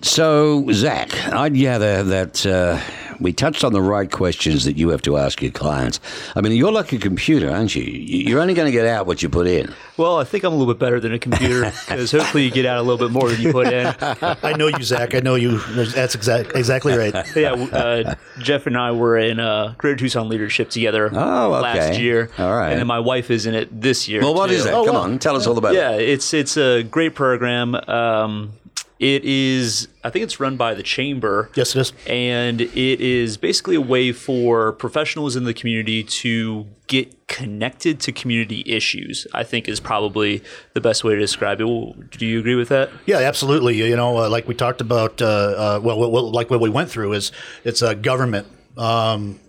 [0.01, 2.79] So, Zach, I gather that uh,
[3.19, 5.99] we touched on the right questions that you have to ask your clients.
[6.35, 7.83] I mean, you're like a computer, aren't you?
[7.83, 9.73] You- You're only going to get out what you put in.
[9.97, 12.65] Well, I think I'm a little bit better than a computer because hopefully you get
[12.65, 13.95] out a little bit more than you put in.
[13.99, 15.15] I know you, Zach.
[15.15, 15.59] I know you.
[15.59, 17.13] That's exact, exactly right.
[17.35, 21.61] yeah, uh, Jeff and I were in uh, Greater Tucson Leadership together Oh, okay.
[21.61, 22.29] last year.
[22.37, 22.71] All right.
[22.71, 24.21] And then my wife is in it this year.
[24.21, 24.55] Well, what too.
[24.55, 24.73] is that?
[24.73, 25.01] Oh, Come wow.
[25.03, 26.01] on, tell us all about Yeah, it.
[26.01, 27.75] Yeah, it's it's a great program.
[27.75, 28.51] Um,
[28.99, 31.49] it is, I think it's run by the chamber.
[31.55, 31.93] Yes, it is.
[32.08, 38.12] And it is basically a way for professionals in the community to get connected to
[38.12, 39.27] community issues.
[39.34, 41.65] I think is probably the best way to describe it.
[41.65, 42.89] Well, Do you agree with that?
[43.05, 43.77] Yeah, absolutely.
[43.77, 46.89] You know, uh, like we talked about, uh, uh, well, well, like what we went
[46.89, 47.31] through is
[47.63, 49.39] it's a government, um,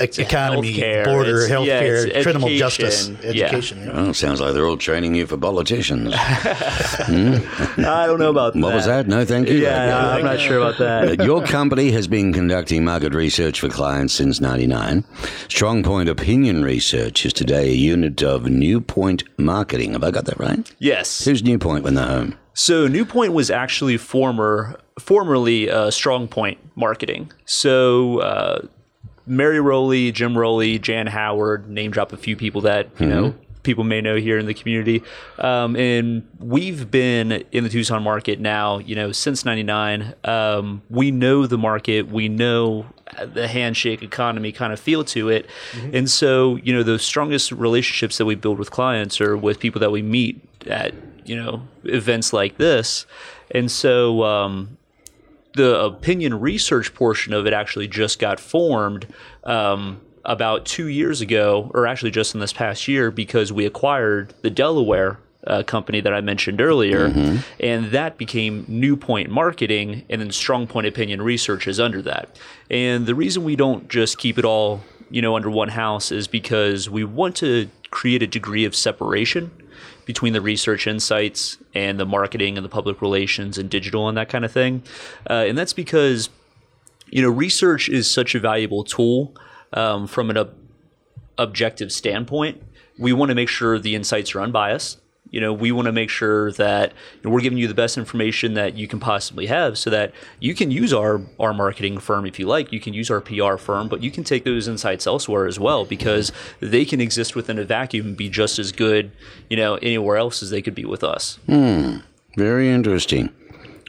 [0.00, 3.82] economy, healthcare, border, it's- yeah, healthcare, it's criminal education, justice, education.
[3.84, 3.90] yeah.
[3.92, 6.12] Oh, sounds like they're all training you for politicians.
[6.14, 8.60] I don't know about that.
[8.62, 9.06] What was that?
[9.06, 9.58] No, thank you.
[9.58, 11.20] Yeah, no, I'm not sure about that.
[11.20, 15.02] Uh, Your company has been conducting market research for clients since 99.
[15.48, 19.92] StrongPoint Opinion Research is today a unit of New Point Marketing.
[19.92, 20.70] Have I got that right?
[20.78, 21.24] Yes.
[21.24, 22.36] Who's New Point when they're home?
[22.54, 27.32] So New Point was actually former, formerly uh, Strong Point Marketing.
[27.46, 28.66] So uh,
[29.30, 33.84] Mary Rowley, Jim Rowley, Jan Howard, name drop a few people that you know people
[33.84, 35.02] may know here in the community.
[35.38, 40.14] Um, and we've been in the Tucson market now, you know, since '99.
[40.24, 42.08] Um, we know the market.
[42.08, 42.86] We know
[43.24, 45.46] the handshake economy kind of feel to it.
[45.92, 49.80] And so, you know, the strongest relationships that we build with clients are with people
[49.80, 53.06] that we meet at, you know, events like this.
[53.50, 54.76] And so, um,
[55.54, 59.06] the opinion research portion of it actually just got formed
[59.44, 64.34] um, about two years ago, or actually just in this past year, because we acquired
[64.42, 67.06] the Delaware uh, company that I mentioned earlier,
[67.58, 72.38] and that became New Point Marketing, and then Strong Point Opinion Research is under that.
[72.70, 76.28] And the reason we don't just keep it all, you know, under one house is
[76.28, 79.50] because we want to create a degree of separation
[80.04, 84.28] between the research insights and the marketing and the public relations and digital and that
[84.28, 84.82] kind of thing.
[85.28, 86.30] Uh, and that's because
[87.08, 89.34] you know research is such a valuable tool
[89.72, 90.54] um, from an ob-
[91.38, 92.62] objective standpoint.
[92.98, 95.00] We want to make sure the insights are unbiased.
[95.30, 97.96] You know, we want to make sure that you know, we're giving you the best
[97.96, 102.26] information that you can possibly have, so that you can use our our marketing firm
[102.26, 102.72] if you like.
[102.72, 105.84] You can use our PR firm, but you can take those insights elsewhere as well
[105.84, 109.12] because they can exist within a vacuum and be just as good,
[109.48, 111.38] you know, anywhere else as they could be with us.
[111.46, 111.98] Hmm.
[112.36, 113.30] Very interesting.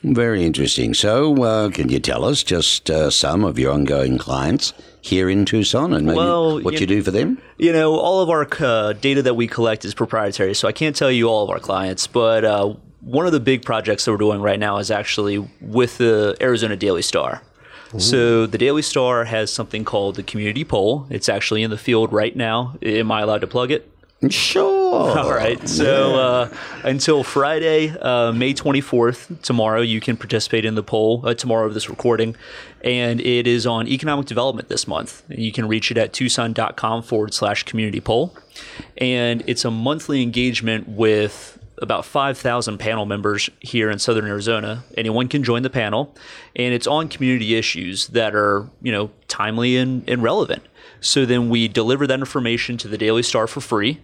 [0.03, 0.95] Very interesting.
[0.95, 5.45] So, uh, can you tell us just uh, some of your ongoing clients here in
[5.45, 7.37] Tucson and maybe Well, what you- you do for them?
[7.57, 10.95] You know, all of our uh, data that we collect is proprietary, so I can't
[10.95, 12.07] tell you all of our clients.
[12.07, 15.97] But uh, one of the big projects that we're doing right now is actually with
[15.97, 17.41] the Arizona Daily Star.
[17.97, 21.07] So the Daily Star has something called the Community Poll.
[21.09, 22.75] It's actually in the field right now.
[22.81, 23.90] Am I allowed to plug it?
[24.29, 25.17] Sure.
[25.17, 25.67] All right.
[25.67, 31.33] So uh, until Friday, uh, May 24th, tomorrow, you can participate in the poll, uh,
[31.33, 32.35] tomorrow of this recording.
[32.83, 35.23] And it is on economic development this month.
[35.29, 38.35] You can reach it at tucson.com forward slash community poll.
[38.97, 44.83] And it's a monthly engagement with about 5,000 panel members here in Southern Arizona.
[44.95, 46.15] Anyone can join the panel,
[46.55, 50.61] and it's on community issues that are, you know, timely and, and relevant.
[51.01, 53.99] So then we deliver that information to the Daily Star for free.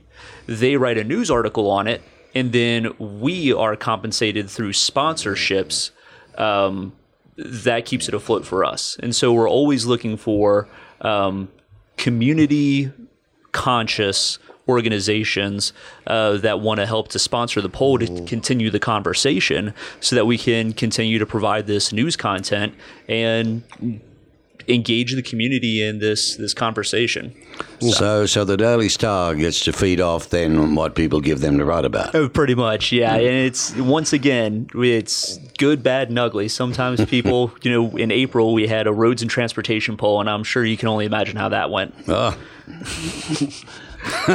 [0.48, 2.02] They write a news article on it,
[2.36, 5.92] and then we are compensated through sponsorships.
[6.38, 6.94] Um,
[7.38, 8.98] that keeps it afloat for us.
[9.02, 10.68] And so we're always looking for
[11.02, 11.50] um,
[11.96, 12.92] community
[13.52, 15.72] conscious organizations
[16.08, 20.26] uh, that want to help to sponsor the poll to continue the conversation so that
[20.26, 22.74] we can continue to provide this news content
[23.08, 23.64] and
[24.68, 27.34] engage the community in this this conversation.
[27.80, 31.66] So, so the Daily Star gets to feed off then what people give them to
[31.66, 32.14] write about.
[32.16, 33.16] Oh, pretty much, yeah.
[33.16, 36.48] And it's once again, it's good, bad, and ugly.
[36.48, 40.44] Sometimes people, you know, in April we had a roads and transportation poll, and I'm
[40.44, 41.94] sure you can only imagine how that went.
[42.08, 42.38] Oh,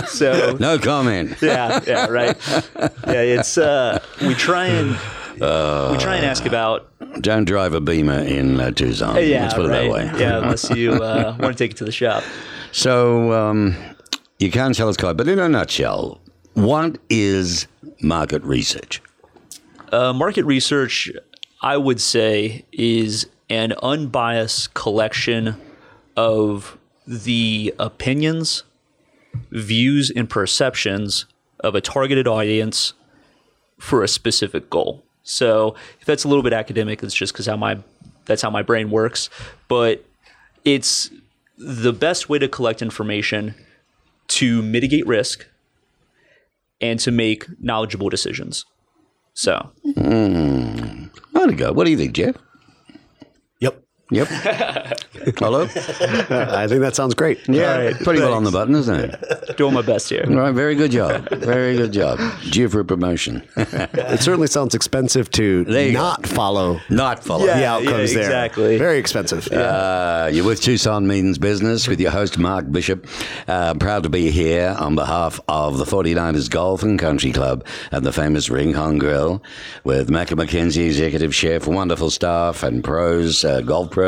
[0.07, 1.37] So no comment.
[1.41, 2.37] yeah, yeah, right.
[3.07, 4.97] Yeah, it's uh, we try and
[5.41, 9.17] uh, we try and ask about Don't drive a Beamer in uh, Tucson.
[9.17, 10.05] yeah, Let's put it that way.
[10.19, 12.25] Yeah, unless you uh, want to take it to the shop.
[12.73, 13.77] So um,
[14.39, 16.21] you can't tell us quite, but in a nutshell,
[16.55, 17.67] what is
[18.01, 19.03] market research?
[19.91, 21.11] Uh, market research,
[21.61, 25.57] I would say, is an unbiased collection
[26.17, 28.63] of the opinions,
[29.51, 31.27] views, and perceptions
[31.61, 32.95] of a targeted audience
[33.79, 35.03] for a specific goal.
[35.23, 37.79] So if that's a little bit academic, it's just because how my
[38.27, 39.31] that's how my brain works.
[39.69, 40.05] But
[40.65, 41.11] it's
[41.59, 43.55] the best way to collect information
[44.29, 45.47] to mitigate risk
[46.81, 48.65] and to make knowledgeable decisions.
[49.35, 49.71] So
[51.33, 51.73] There to go.
[51.73, 52.37] What do you think, Jeff?
[54.13, 54.29] Yep.
[54.31, 54.99] Yep.
[55.39, 55.63] Hello?
[55.65, 57.41] I think that sounds great.
[57.49, 59.57] Yeah, pretty well on the button, isn't it?
[59.57, 60.25] doing my best here.
[60.29, 61.29] All right, very good job.
[61.31, 62.19] Very good job.
[62.51, 63.43] Due for promotion.
[63.57, 65.99] It certainly sounds expensive to There you go.
[66.01, 67.47] not follow Not follow.
[67.47, 68.25] the Yeah, outcomes there.
[68.25, 68.79] exactly.
[68.79, 69.47] Very expensive.
[69.53, 73.07] Uh, you're with Tucson Means Business with your host, Mark Bishop.
[73.47, 78.05] Uh, proud to be here on behalf of the 49ers Golf and Country Club and
[78.05, 79.43] the famous Ring Hong Grill
[79.85, 84.02] with Macca McKenzie, executive chef, wonderful staff and pros, uh, golf pros,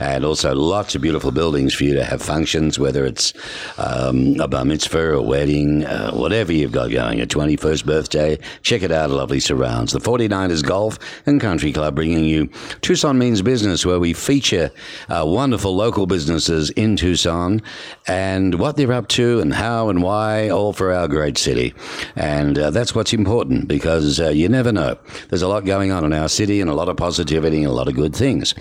[0.00, 3.32] and also lots of beautiful buildings for you to have functions, whether it's
[3.78, 8.38] um, a bar mitzvah, a wedding, uh, whatever you've got going, a 21st birthday.
[8.62, 9.92] Check it out, lovely surrounds.
[9.92, 12.48] The 49ers Golf and Country Club bringing you
[12.80, 14.70] Tucson Means Business, where we feature
[15.08, 17.62] uh, wonderful local businesses in Tucson
[18.06, 21.74] and what they're up to and how and why, all for our great city.
[22.16, 24.96] And uh, that's what's important because uh, you never know.
[25.28, 27.72] There's a lot going on in our city and a lot of positivity and a
[27.72, 28.54] lot of good things.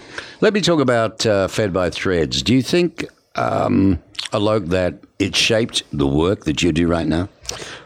[0.44, 2.41] Let me talk about uh, Fed by Threads.
[2.41, 7.30] Do you think, um, Alok, that it shaped the work that you do right now?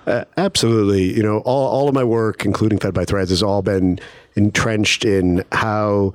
[0.08, 1.16] Uh, absolutely.
[1.16, 4.00] You know, all, all of my work, including Fed by Threads, has all been
[4.36, 6.14] entrenched in how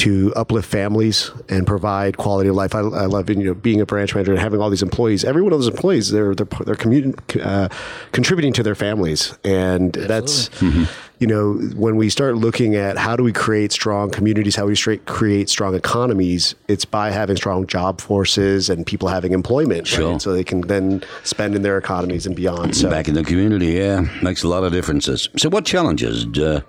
[0.00, 2.74] to uplift families and provide quality of life.
[2.74, 5.24] I, I love you know being a branch manager and having all these employees.
[5.24, 7.68] Every one of those employees, they're they're they're commu- uh,
[8.12, 13.22] contributing to their families, and that's you know when we start looking at how do
[13.22, 16.54] we create strong communities, how we straight create strong economies.
[16.68, 20.12] It's by having strong job forces and people having employment, Sure.
[20.12, 20.22] right?
[20.22, 22.74] so they can then spend in their economies and beyond.
[22.76, 25.28] So Back in the community, yeah, makes a lot of differences.
[25.36, 26.24] So, what challenges?
[26.38, 26.62] Uh,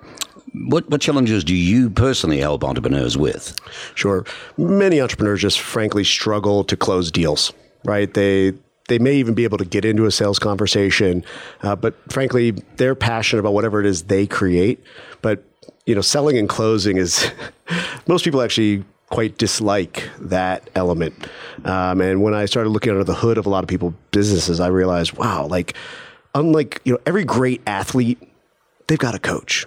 [0.54, 3.56] what what challenges do you personally help entrepreneurs with?
[3.94, 4.24] Sure.
[4.56, 7.52] Many entrepreneurs just frankly struggle to close deals,
[7.84, 8.12] right?
[8.12, 8.52] They
[8.88, 11.24] they may even be able to get into a sales conversation,
[11.62, 14.82] uh, but frankly, they're passionate about whatever it is they create.
[15.22, 15.42] But
[15.86, 17.30] you know, selling and closing is
[18.06, 21.14] most people actually quite dislike that element.
[21.64, 24.58] Um, and when I started looking under the hood of a lot of people businesses,
[24.58, 25.74] I realized, wow, like
[26.34, 28.18] unlike you know every great athlete,
[28.86, 29.66] they've got a coach,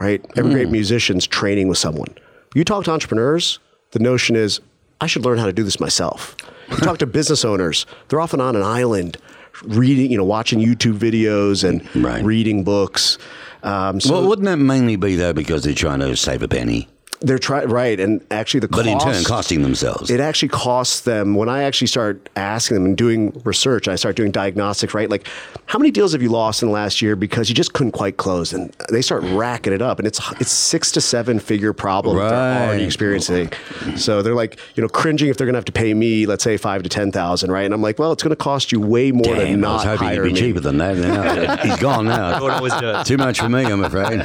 [0.00, 0.24] right?
[0.36, 2.14] Every great musician's training with someone.
[2.54, 3.58] You talk to entrepreneurs,
[3.92, 4.60] the notion is
[5.00, 6.36] I should learn how to do this myself.
[6.70, 9.16] You talk to business owners, they're often on an island
[9.64, 12.24] reading, you know, watching YouTube videos and Right.
[12.24, 13.18] reading books.
[13.62, 16.88] Um, so Well, wouldn't that mainly be though because they're trying to save a penny,
[17.20, 20.10] they're trying right, and actually the but cost, in turn costing themselves?
[20.10, 23.88] it actually costs them when I actually start asking them and doing research.
[23.88, 25.10] I start doing diagnostics, right?
[25.10, 25.26] Like,
[25.66, 28.16] how many deals have you lost in the last year because you just couldn't quite
[28.18, 28.52] close?
[28.52, 32.28] And they start racking it up, and it's it's six to seven figure problem that
[32.30, 33.50] they're already experiencing.
[33.96, 36.56] So they're like, you know, cringing if they're gonna have to pay me, let's say
[36.56, 37.64] five to ten thousand, right?
[37.64, 39.84] And I'm like, well, it's gonna cost you way more to Damn, I not was
[39.84, 40.40] hoping hire it'd be me.
[40.40, 40.88] cheaper than that.
[40.98, 42.40] Now, he's gone now.
[42.42, 43.06] What it always.
[43.06, 44.22] Too much for me, I'm afraid.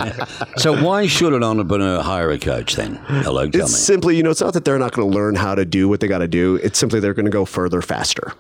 [0.57, 2.82] So why should an entrepreneur hire a coach then?
[2.91, 3.79] Hello, tell It's me.
[3.79, 5.99] simply, you know, it's not that they're not going to learn how to do what
[5.99, 6.55] they got to do.
[6.57, 8.34] It's simply they're going to go further faster,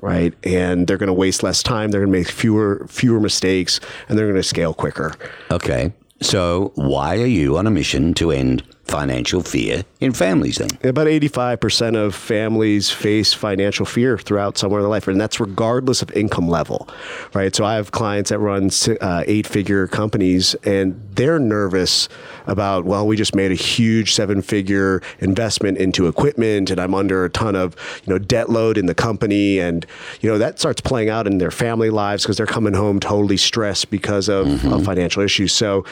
[0.00, 0.34] right?
[0.44, 1.90] And they're going to waste less time.
[1.90, 5.14] They're going to make fewer fewer mistakes, and they're going to scale quicker.
[5.50, 5.92] Okay.
[6.20, 10.68] So why are you on a mission to end financial fear in families then?
[10.82, 16.02] About 85% of families face financial fear throughout somewhere in their life, and that's regardless
[16.02, 16.88] of income level,
[17.34, 17.54] right?
[17.54, 18.70] So I have clients that run
[19.00, 22.08] uh, eight figure companies, and they're nervous
[22.46, 27.24] about, well, we just made a huge seven figure investment into equipment, and I'm under
[27.24, 27.74] a ton of,
[28.04, 29.58] you know, debt load in the company.
[29.58, 29.84] And,
[30.20, 33.36] you know, that starts playing out in their family lives because they're coming home totally
[33.36, 35.52] stressed because of, of financial issues.
[35.52, 35.84] So,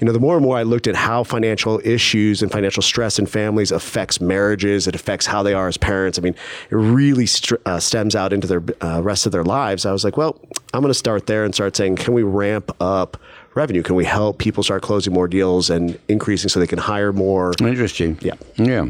[0.00, 3.18] you know, the more and more I looked at how financial issues and financial stress
[3.18, 6.18] in families affects marriages, it affects how they are as parents.
[6.18, 6.34] I mean,
[6.70, 9.86] it really str- uh, stems out into their uh, rest of their lives.
[9.86, 10.40] I was like, well,
[10.74, 13.16] I'm going to start there and start saying, can we ramp up
[13.54, 13.82] revenue?
[13.82, 17.52] Can we help people start closing more deals and increasing so they can hire more?
[17.60, 18.18] Interesting.
[18.20, 18.34] Yeah.
[18.56, 18.88] Yeah.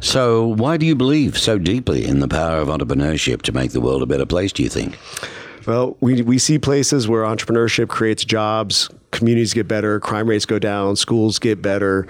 [0.00, 3.80] So why do you believe so deeply in the power of entrepreneurship to make the
[3.80, 4.98] world a better place, do you think?
[5.66, 10.58] Well, we, we see places where entrepreneurship creates jobs, communities get better, crime rates go
[10.58, 12.06] down, schools get better,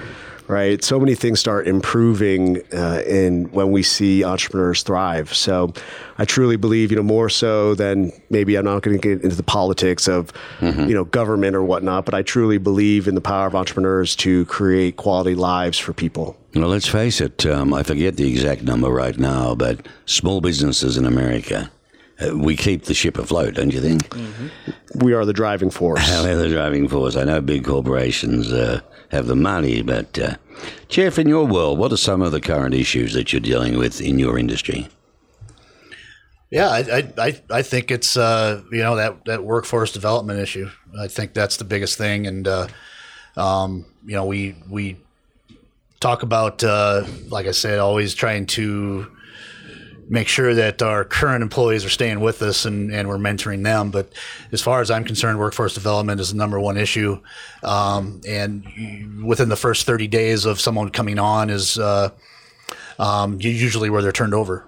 [0.51, 0.83] right?
[0.83, 5.33] So many things start improving uh, in when we see entrepreneurs thrive.
[5.33, 5.73] So
[6.19, 9.37] I truly believe, you know, more so than maybe I'm not going to get into
[9.37, 13.47] the politics of, you know, government or whatnot, but I truly believe in the power
[13.47, 16.37] of entrepreneurs to create quality lives for people.
[16.55, 20.97] Well, let's face it, um, I forget the exact number right now, but small businesses
[20.97, 21.71] in America,
[22.21, 24.13] uh, we keep the ship afloat, don't you think?
[24.97, 26.01] We are the driving force.
[26.11, 27.15] How are the driving force?
[27.15, 28.81] I know big corporations uh,
[29.11, 30.37] have the money, but uh,
[30.89, 34.01] Jeff, in your world, what are some of the current issues that you're dealing with
[34.01, 34.89] in your industry?
[36.51, 40.69] Yeah, I, I, I, think it's uh, you know that that workforce development issue.
[40.99, 42.67] I think that's the biggest thing, and uh,
[43.37, 44.97] um, you know we we
[46.01, 49.07] talk about uh, like I said, always trying to
[50.11, 53.93] make sure that our current employees are staying with us and, and we're mentoring them.
[53.93, 54.13] But
[54.51, 57.21] as far as I'm concerned, workforce development is the number one issue.
[57.63, 62.11] Um, and within the first 30 days of someone coming on is uh,
[62.99, 64.67] um, usually where they're turned over.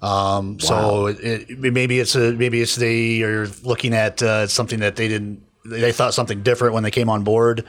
[0.00, 4.80] Um, So it, it, maybe it's a maybe it's they are looking at uh, something
[4.80, 7.64] that they didn't they thought something different when they came on board.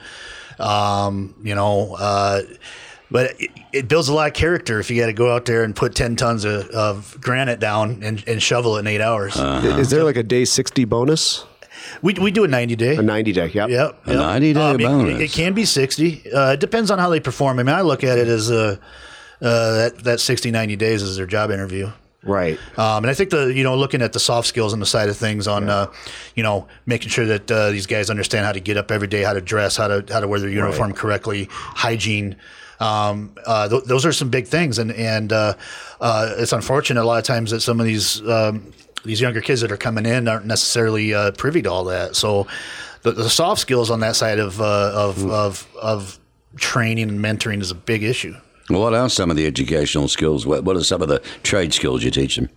[0.60, 2.42] Um, you know, uh,
[3.10, 5.62] but it, it builds a lot of character if you got to go out there
[5.64, 9.36] and put ten tons of, of granite down and, and shovel it in eight hours.
[9.36, 11.44] Is there like a day 60 bonus?
[12.02, 12.96] we, we do a ninety day.
[12.96, 13.70] A 90 day, yep.
[13.70, 14.06] Yep.
[14.06, 15.20] A 90-day it- bonus.
[15.20, 16.32] It, it can be 60.
[16.32, 17.58] Uh, it depends on how they perform.
[17.58, 18.76] I mean, I look at it as uh,
[19.40, 21.90] uh, that, that 60, 90 days is their job interview.
[22.24, 22.58] Right.
[22.76, 25.08] Um, and I think the you know looking at the soft skills on the side
[25.08, 25.86] of things on uh,
[26.34, 29.22] you know making sure that uh, these guys understand how to get up every day,
[29.22, 32.36] how to dress, how to how to wear their uniform correctly, hygiene.
[32.80, 35.54] Um, uh, th- those are some big things, and and uh,
[36.00, 38.72] uh, it's unfortunate a lot of times that some of these um,
[39.04, 42.14] these younger kids that are coming in aren't necessarily uh, privy to all that.
[42.16, 42.46] So
[43.02, 46.18] the, the soft skills on that side of uh, of, of of
[46.56, 48.34] training and mentoring is a big issue.
[48.68, 50.46] What are some of the educational skills?
[50.46, 52.50] What, what are some of the trade skills you teach them?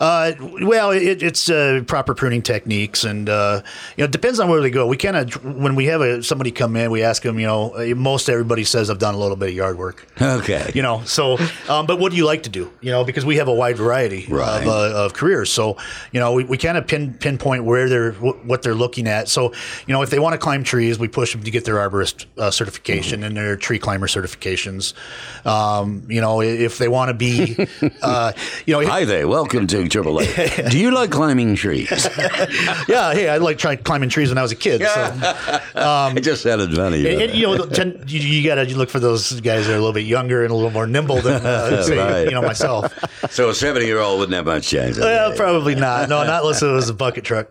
[0.00, 0.32] Uh,
[0.62, 3.60] well, it, it's uh, proper pruning techniques, and uh,
[3.96, 4.86] you know, it depends on where they go.
[4.86, 7.38] We kind of when we have a, somebody come in, we ask them.
[7.38, 10.06] You know, uh, most everybody says I've done a little bit of yard work.
[10.20, 10.70] Okay.
[10.74, 11.36] You know, so
[11.68, 12.72] um, but what do you like to do?
[12.80, 14.62] You know, because we have a wide variety Right.
[14.62, 15.52] of, uh, of careers.
[15.52, 15.76] So
[16.12, 19.28] you know, we, we kind of pin pinpoint where they're wh- what they're looking at.
[19.28, 19.52] So
[19.86, 22.24] you know, if they want to climb trees, we push them to get their arborist
[22.38, 24.94] uh, certification and their tree climber certifications.
[25.46, 27.56] Um, you know, if they want to be,
[28.02, 28.32] uh,
[28.64, 29.28] you know, Hi there.
[29.28, 29.89] Welcome to
[30.70, 31.90] Do you like climbing trees?
[32.88, 34.80] yeah, hey, I like trying climbing trees when I was a kid.
[34.82, 35.12] So,
[36.16, 37.06] it just sounded funny.
[37.08, 39.78] and, you know, ten, you, you got to look for those guys that are a
[39.78, 42.24] little bit younger and a little more nimble than uh, say, Right.
[42.24, 42.92] you know myself.
[43.30, 44.98] so a 70 year old wouldn't have much chance.
[44.98, 46.08] Well, probably not.
[46.08, 47.48] No, not unless it was a bucket truck.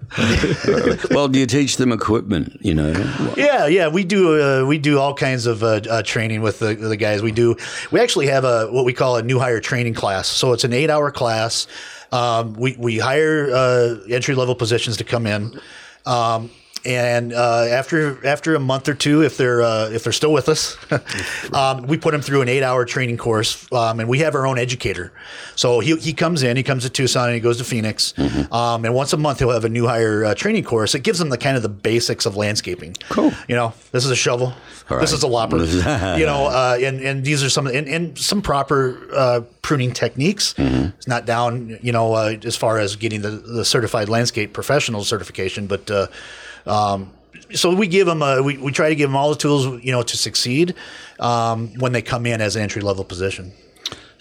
[1.11, 2.57] well, do you teach them equipment?
[2.61, 4.41] You know, Yeah, yeah, we do.
[4.41, 7.21] Uh, we do all kinds of uh, uh, training with the, the guys.
[7.21, 7.55] We do.
[7.91, 10.27] We actually have a what we call a new hire training class.
[10.27, 11.67] So it's an eight hour class.
[12.11, 15.59] Um, we we hire uh, entry level positions to come in.
[16.05, 16.49] Um,
[16.85, 20.49] and uh, after after a month or two, if they're uh, if they're still with
[20.49, 20.77] us,
[21.53, 24.47] um, we put them through an eight hour training course, um, and we have our
[24.47, 25.11] own educator.
[25.55, 28.13] So he, he comes in, he comes to Tucson, and he goes to Phoenix,
[28.51, 30.95] um, and once a month he'll have a new hire uh, training course.
[30.95, 32.95] It gives them the kind of the basics of landscaping.
[33.09, 33.33] Cool.
[33.47, 34.53] You know, this is a shovel.
[35.01, 35.57] This is a lopper.
[36.17, 40.55] you know, uh, and and these are some and, and some proper uh, pruning techniques.
[40.57, 45.03] It's not down, you know, uh, as far as getting the, the certified landscape professional
[45.03, 45.89] certification, but.
[46.69, 47.11] Um,
[47.53, 49.91] so we give them, uh, we, we try to give them all the tools, you
[49.91, 50.75] know, to succeed
[51.19, 53.51] um, when they come in as an entry level position.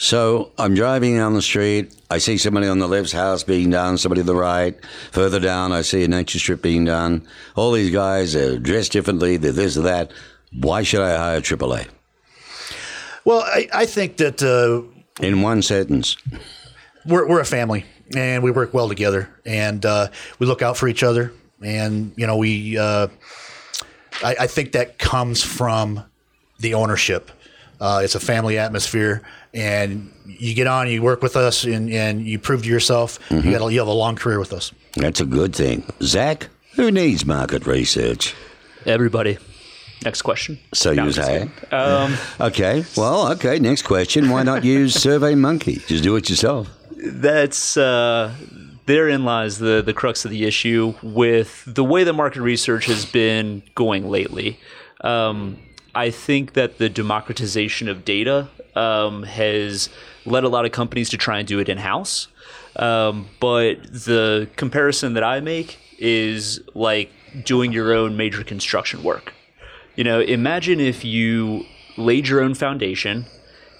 [0.00, 1.92] So I'm driving down the street.
[2.08, 4.76] I see somebody on the left's house being done, somebody on the right.
[5.10, 7.26] Further down, I see a nature strip being done.
[7.56, 9.36] All these guys are dressed differently.
[9.36, 10.12] They're this or that.
[10.52, 11.88] Why should I hire AAA?
[13.24, 14.82] Well, I, I think that uh,
[15.22, 16.16] In one sentence.
[17.04, 17.84] we're, we're a family
[18.16, 21.32] and we work well together and uh, we look out for each other
[21.62, 23.08] and you know we uh,
[24.24, 26.04] I, I think that comes from
[26.60, 27.30] the ownership
[27.80, 29.22] uh, it's a family atmosphere
[29.54, 33.42] and you get on you work with us and, and you prove to yourself you
[33.50, 35.84] got a, you have a long career with us That's a good thing.
[36.02, 38.34] Zach, who needs market research?
[38.86, 39.38] Everybody.
[40.04, 40.58] Next question.
[40.74, 41.50] So No, you I'm say.
[41.72, 42.84] Um, Okay.
[42.96, 43.58] Well, okay.
[43.58, 44.28] Next question.
[44.30, 45.76] Why not use Survey Monkey?
[45.86, 46.66] Just do it yourself.
[46.96, 48.32] that's uh,
[48.88, 53.04] therein lies the the crux of the issue with the way the market research has
[53.06, 54.58] been going lately.
[55.02, 55.58] Um,
[55.94, 59.88] I think that the democratization of data um, has
[60.24, 62.28] led a lot of companies to try and do it in house.
[62.76, 67.10] Um, but the comparison that I make is like
[67.44, 69.34] doing your own major construction work.
[69.96, 71.64] You know, imagine if you
[71.96, 73.26] laid your own foundation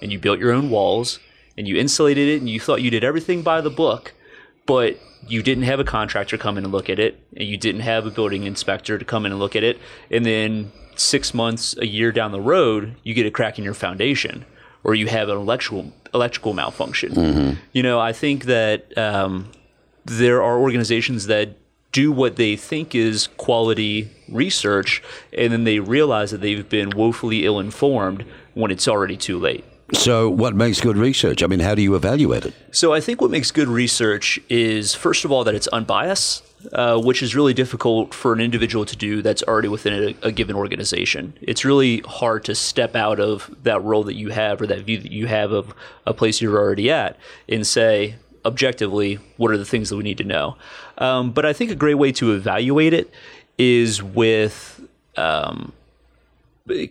[0.02, 1.20] and you built your own walls
[1.56, 4.12] and you insulated it and you thought you did everything by the book,
[4.68, 7.80] but you didn't have a contractor come in and look at it and you didn't
[7.80, 9.78] have a building inspector to come in and look at it.
[10.10, 13.74] And then six months, a year down the road, you get a crack in your
[13.74, 14.44] foundation
[14.84, 17.14] or you have an electrical electrical malfunction.
[17.72, 19.50] You know, I think that um,
[20.04, 21.56] there are organizations that
[21.90, 25.02] do what they think is quality research
[25.32, 29.64] and then they realize that they've been woefully ill informed when it's already too late.
[29.94, 31.42] So, what makes good research?
[31.42, 32.54] I mean, how do you evaluate it?
[32.72, 37.00] So I think what makes good research is first of all that it's unbiased, uh,
[37.00, 40.54] which is really difficult for an individual to do that's already within a, a given
[40.54, 41.32] organization.
[41.40, 44.98] It's really hard to step out of that role that you have or that view
[44.98, 45.74] that you have of
[46.06, 47.16] a place you're already at
[47.48, 50.56] and say objectively what are the things that we need to know.
[50.98, 53.10] Um, but I think a great way to evaluate it
[53.56, 54.86] is with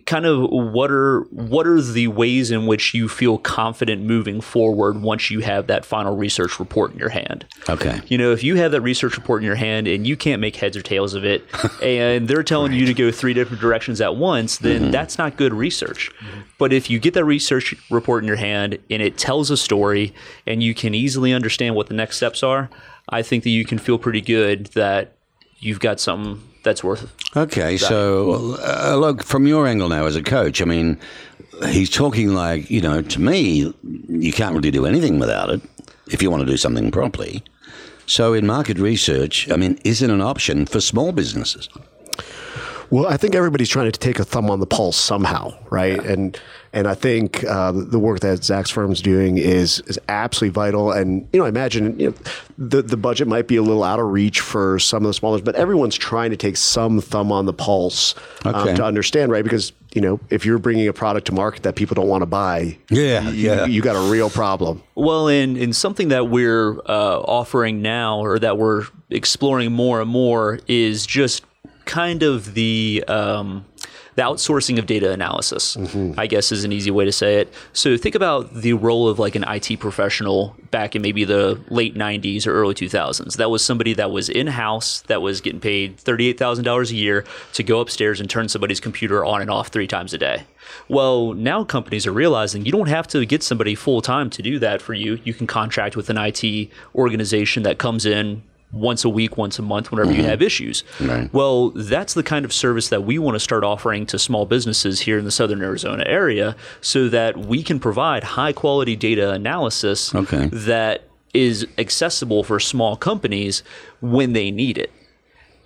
[0.06, 5.02] kind of what are what are the ways in which you feel confident moving forward
[5.02, 7.46] once you have that final research report in your hand.
[7.68, 8.00] Okay.
[8.08, 10.56] You know, if you have that research report in your hand and you can't make
[10.56, 11.44] heads or tails of it,
[11.82, 14.90] and they're telling you to go three different directions at once, then mm-hmm.
[14.90, 16.10] that's not good research.
[16.58, 20.14] But if you get that research report in your hand and it tells a story
[20.46, 22.68] and you can easily understand what the next steps are,
[23.08, 25.17] I think that you can feel pretty good that
[25.58, 27.36] you've got something that's worth it.
[27.36, 30.60] Okay, so uh, look from your angle now as a coach.
[30.62, 30.98] I mean,
[31.68, 33.72] he's talking like you know to me,
[34.08, 35.60] you can't really do anything without it
[36.08, 37.42] if you want to do something properly.
[38.06, 41.68] So, in market research, I mean, is it an option for small businesses?
[42.90, 46.02] Well, I think everybody's trying to take a thumb on the pulse somehow, right?
[46.02, 46.40] And
[46.72, 50.92] and I think uh, the work that Zach's firm's doing is is absolutely vital.
[50.92, 52.14] And you know, I imagine you know,
[52.58, 55.40] the the budget might be a little out of reach for some of the smallers,
[55.42, 58.14] but everyone's trying to take some thumb on the pulse
[58.44, 59.44] um, to understand, right?
[59.44, 62.26] Because you know, if you're bringing a product to market that people don't want to
[62.26, 63.64] buy, Yeah, you, yeah.
[63.64, 64.82] you got a real problem.
[64.94, 70.10] Well, in, in something that we're uh, offering now or that we're exploring more and
[70.10, 71.42] more is just
[71.86, 73.64] kind of the um,
[74.18, 76.18] the outsourcing of data analysis, mm-hmm.
[76.18, 77.54] I guess is an easy way to say it.
[77.72, 81.94] So think about the role of like an IT professional back in maybe the late
[81.94, 83.36] 90s or early 2000s.
[83.36, 87.62] That was somebody that was in house, that was getting paid $38,000 a year to
[87.62, 90.42] go upstairs and turn somebody's computer on and off three times a day.
[90.88, 94.58] Well, now companies are realizing you don't have to get somebody full time to do
[94.58, 95.20] that for you.
[95.22, 98.42] You can contract with an IT organization that comes in
[98.72, 100.28] once a week, once a month, whenever you mm-hmm.
[100.28, 100.84] have issues.
[101.00, 101.32] Right.
[101.32, 105.00] Well, that's the kind of service that we want to start offering to small businesses
[105.00, 110.14] here in the southern Arizona area so that we can provide high quality data analysis
[110.14, 110.48] Okay.
[110.52, 111.04] that
[111.34, 113.62] is accessible for small companies
[114.00, 114.92] when they need it.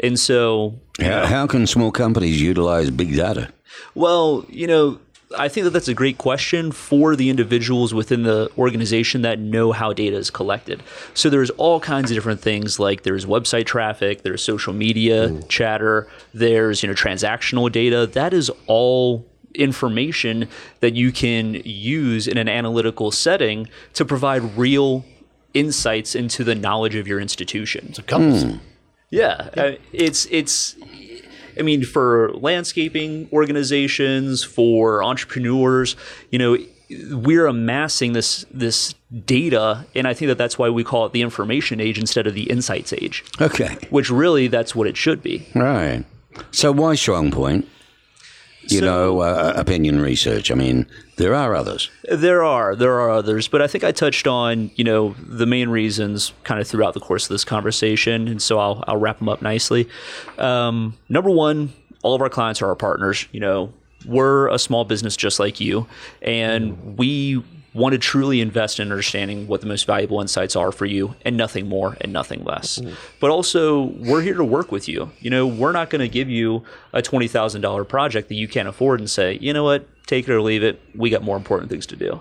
[0.00, 3.52] And so How, how can small companies utilize big data?
[3.94, 5.00] well, you know,
[5.36, 9.72] I think that that's a great question for the individuals within the organization that know
[9.72, 10.82] how data is collected.
[11.14, 16.08] So there's all kinds of different things like there's website traffic, there's social media chatter,
[16.34, 18.06] there's, you know, transactional data.
[18.06, 20.48] That is all information
[20.80, 25.04] that you can use in an analytical setting to provide real
[25.54, 27.86] insights into the knowledge of your institution.
[27.90, 28.58] It's a couple.
[29.10, 30.76] Yeah, uh, it's it's.
[31.58, 35.96] I mean, for landscaping organizations, for entrepreneurs,
[36.30, 36.56] you know,
[37.10, 38.94] we're amassing this this
[39.24, 42.34] data, and I think that that's why we call it the information age instead of
[42.34, 43.24] the insights age.
[43.40, 43.76] Okay.
[43.90, 45.46] Which really, that's what it should be.
[45.54, 46.04] Right.
[46.50, 47.68] So why Strong Point?
[48.68, 50.50] You So- know, uh, opinion research.
[50.50, 50.86] I mean,
[51.16, 51.90] there are others.
[52.10, 55.68] There are there are others, but I think I touched on you know the main
[55.68, 59.28] reasons kind of throughout the course of this conversation, and so I'll I'll wrap them
[59.28, 59.88] up nicely.
[60.38, 63.26] Um, number one, all of our clients are our partners.
[63.32, 63.72] You know,
[64.06, 65.86] we're a small business just like you,
[66.22, 67.42] and we
[67.74, 71.36] want to truly invest in understanding what the most valuable insights are for you and
[71.36, 72.80] nothing more and nothing less.
[73.20, 75.10] But also, we're here to work with you.
[75.20, 79.00] You know, we're not going to give you a $20,000 project that you can't afford
[79.00, 80.80] and say, you know what, take it or leave it.
[80.94, 82.20] We got more important things to do.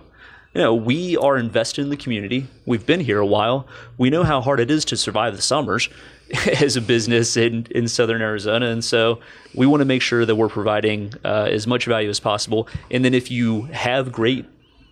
[0.54, 2.48] You know, we are invested in the community.
[2.66, 3.68] We've been here a while.
[3.98, 5.88] We know how hard it is to survive the summers
[6.62, 8.68] as a business in, in southern Arizona.
[8.68, 9.20] And so
[9.56, 12.68] we want to make sure that we're providing uh, as much value as possible.
[12.90, 14.46] And then if you have great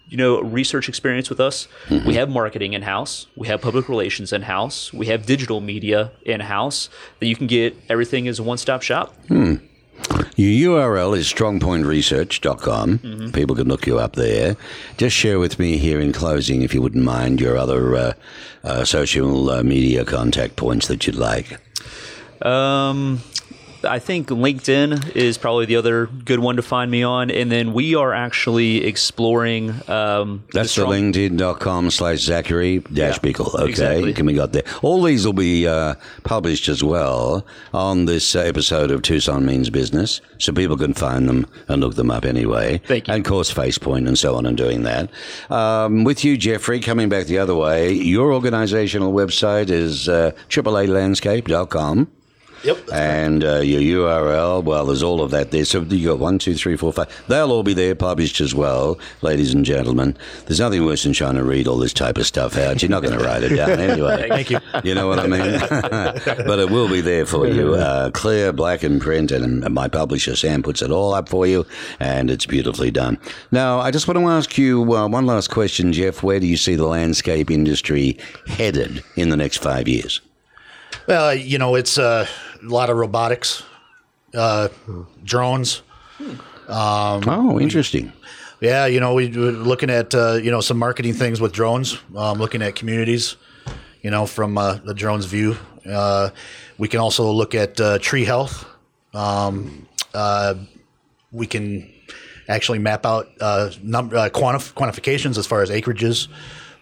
[0.09, 1.67] you know research experience with us
[2.05, 6.11] we have marketing in house we have public relations in house we have digital media
[6.25, 6.89] in house
[7.19, 9.55] that you can get everything as a one-stop shop Hmm.
[10.37, 13.31] Your URL is strongpointresearch.com.
[13.33, 14.55] People can look you up there.
[14.97, 18.13] Just share with me here in closing, if you wouldn't mind, your other uh,
[18.63, 21.59] uh, social uh, media contact points that you'd like.
[22.45, 23.21] Um,
[23.83, 27.73] I think LinkedIn is probably the other good one to find me on, and then
[27.73, 29.69] we are actually exploring.
[29.89, 33.53] Um, That's the, strong- linkedin.com slash Zachary dash Yeah, Bickel.
[33.55, 34.13] Okay, exactly.
[34.13, 34.63] can we got there?
[34.81, 40.21] All these will be uh, published as well on this episode of Tucson Means Business,
[40.37, 42.79] so people can find them and look them up anyway.
[42.85, 43.13] Thank you.
[43.13, 45.09] And of course, FacePoint and so on and doing that.
[45.49, 52.11] Um, with you, Jeffrey, coming back the other way, your organizational website is uh, AAAlandscape.com.
[52.63, 52.89] Yep.
[52.91, 55.65] And uh, your URL, well, there's all of that there.
[55.65, 57.23] So you got one, two, three, four, five.
[57.27, 60.17] They'll all be there published as well, ladies and gentlemen.
[60.45, 62.81] There's nothing worse than trying to read all this type of stuff out.
[62.81, 64.27] You're not going to write it down anyway.
[64.29, 64.59] Thank you.
[64.83, 65.59] You know what I mean?
[65.69, 70.35] but it will be there for you, uh, clear, black and print, and my publisher
[70.35, 71.65] Sam puts it all up for you,
[71.99, 73.17] and it's beautifully done.
[73.51, 76.23] Now, I just want to ask you uh, one last question, Jeff.
[76.23, 80.21] Where do you see the landscape industry headed in the next five years?
[81.07, 82.27] Well, you know, it's uh,
[82.61, 83.63] a lot of robotics,
[84.33, 84.69] uh,
[85.23, 85.81] drones.
[87.27, 88.11] oh, interesting.
[88.61, 91.97] Yeah, you know, we, we're looking at uh, you know some marketing things with drones.
[92.15, 93.37] Um, looking at communities,
[94.01, 95.57] you know, from uh, the drone's view.
[95.89, 96.29] Uh,
[96.77, 98.65] we can also look at uh, tree health.
[99.13, 100.55] Um, uh,
[101.31, 101.89] we can
[102.47, 106.27] actually map out uh, num- uh, quantif- quantifications as far as acreages.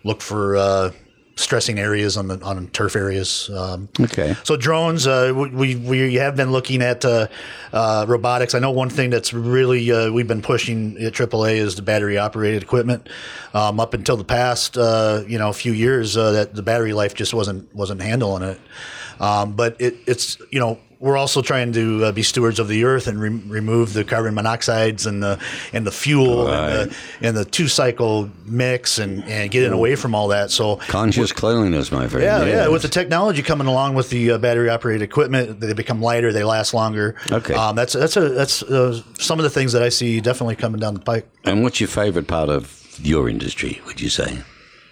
[0.03, 0.91] Look for uh,
[1.37, 3.49] stressing areas on the on turf areas.
[3.53, 4.35] Um, Okay.
[4.43, 7.27] so drones, uh, we we have been looking at uh,
[7.71, 8.53] uh, robotics.
[8.53, 12.17] I know one thing that's really uh, we've been pushing at AAA is the battery
[12.17, 13.07] operated equipment.
[13.53, 16.93] Um, up until the past, uh, you know, a few years, uh, that the battery
[16.93, 18.59] life just wasn't wasn't handling it.
[19.19, 22.83] Um, but it, it's you know we're also trying to uh, be stewards of the
[22.83, 25.39] earth and re- remove the carbon monoxides and the
[25.73, 30.15] and the fuel and, the, and the two cycle mix and, and getting away from
[30.15, 30.49] all that.
[30.51, 32.23] So Conscious cleanliness, my friend.
[32.23, 32.67] yeah, yeah.
[32.67, 36.43] With the technology coming along with the uh, battery operated equipment, they become lighter, they
[36.43, 37.15] last longer.
[37.31, 37.53] Okay.
[37.53, 40.79] um, that's that's a that's uh, some of the things that I see definitely coming
[40.79, 41.27] down the pike.
[41.43, 44.39] And what's your favorite part of your industry, would you say?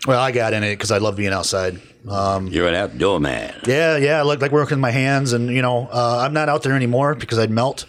[0.08, 1.82] Well, I got in it because I love being outside.
[2.08, 3.60] Um, You're an outdoor man.
[3.66, 6.49] yeah, yeah, I like like working with my hands, and you know, uh, I'm not
[6.49, 7.86] out there anymore because I'd melt.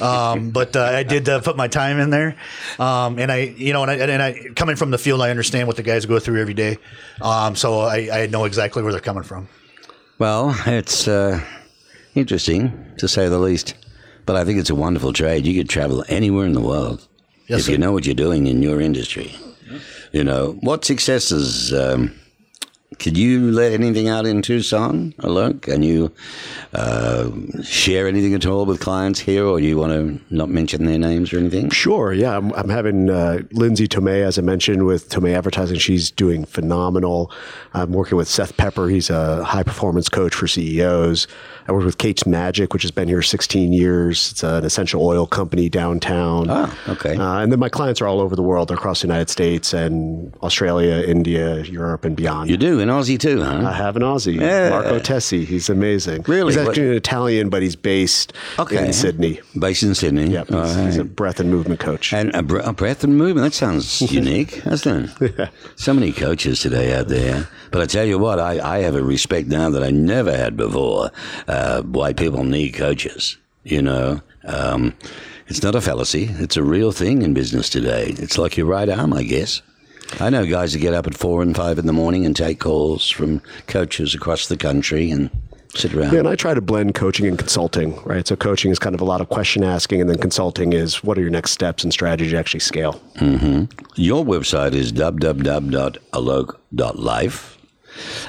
[0.00, 2.36] Um, but uh, I did uh, put my time in there,
[2.78, 5.66] um, and I, you know, and I, and I, coming from the field, I understand
[5.66, 6.78] what the guys go through every day.
[7.20, 9.48] Um, so I, I know exactly where they're coming from.
[10.18, 11.40] Well, it's uh,
[12.14, 13.74] interesting to say the least,
[14.26, 15.44] but I think it's a wonderful trade.
[15.44, 17.06] You could travel anywhere in the world
[17.48, 17.72] Yes, if sir.
[17.72, 19.34] you know what you're doing in your industry.
[20.12, 21.72] You know what successes.
[23.00, 25.62] Could you let anything out in Tucson, Alok?
[25.62, 26.12] Can you
[26.72, 27.30] uh,
[27.62, 30.98] share anything at all with clients here, or do you want to not mention their
[30.98, 31.68] names or anything?
[31.70, 32.12] Sure.
[32.12, 35.78] Yeah, I'm, I'm having uh, Lindsay Tomei, as I mentioned, with Tomei Advertising.
[35.78, 37.32] She's doing phenomenal.
[37.74, 38.88] I'm working with Seth Pepper.
[38.88, 41.26] He's a high performance coach for CEOs.
[41.68, 44.30] I work with Kate's Magic, which has been here 16 years.
[44.32, 46.46] It's an essential oil company downtown.
[46.48, 47.16] Ah, okay.
[47.16, 49.72] Uh, and then my clients are all over the world, They're across the United States
[49.72, 52.50] and Australia, India, Europe, and beyond.
[52.50, 53.66] You do in Aussie too, huh?
[53.68, 54.70] I have an Aussie, Yeah.
[54.70, 55.44] Marco Tessi.
[55.44, 56.24] He's amazing.
[56.28, 56.52] Really?
[56.52, 58.86] He's What- actually an Italian, but he's based Okay.
[58.86, 59.40] in Sydney.
[59.58, 60.30] Based in Sydney.
[60.30, 62.12] Yep, All he's, he's a breath and movement coach.
[62.12, 63.44] And a, br- a breath and movement.
[63.44, 65.48] That sounds unique, doesn't it?
[65.76, 67.48] So many coaches today out there.
[67.70, 70.56] But I tell you what, I, I have a respect now that I never had
[70.56, 71.10] before.
[71.46, 71.52] Uh,
[71.82, 73.36] why people need coaches.
[73.64, 74.94] You know, um,
[75.48, 76.28] it's not a fallacy.
[76.38, 78.14] It's a real thing in business today.
[78.18, 79.62] It's like your right arm, I guess.
[80.20, 82.60] I know guys that get up at four and five in the morning and take
[82.60, 85.30] calls from coaches across the country and
[85.74, 86.12] sit around.
[86.12, 88.24] Yeah, and I try to blend coaching and consulting, right?
[88.26, 91.18] So coaching is kind of a lot of question asking, and then consulting is what
[91.18, 93.00] are your next steps and strategy to actually scale.
[93.96, 97.58] Your website is www.alok.life.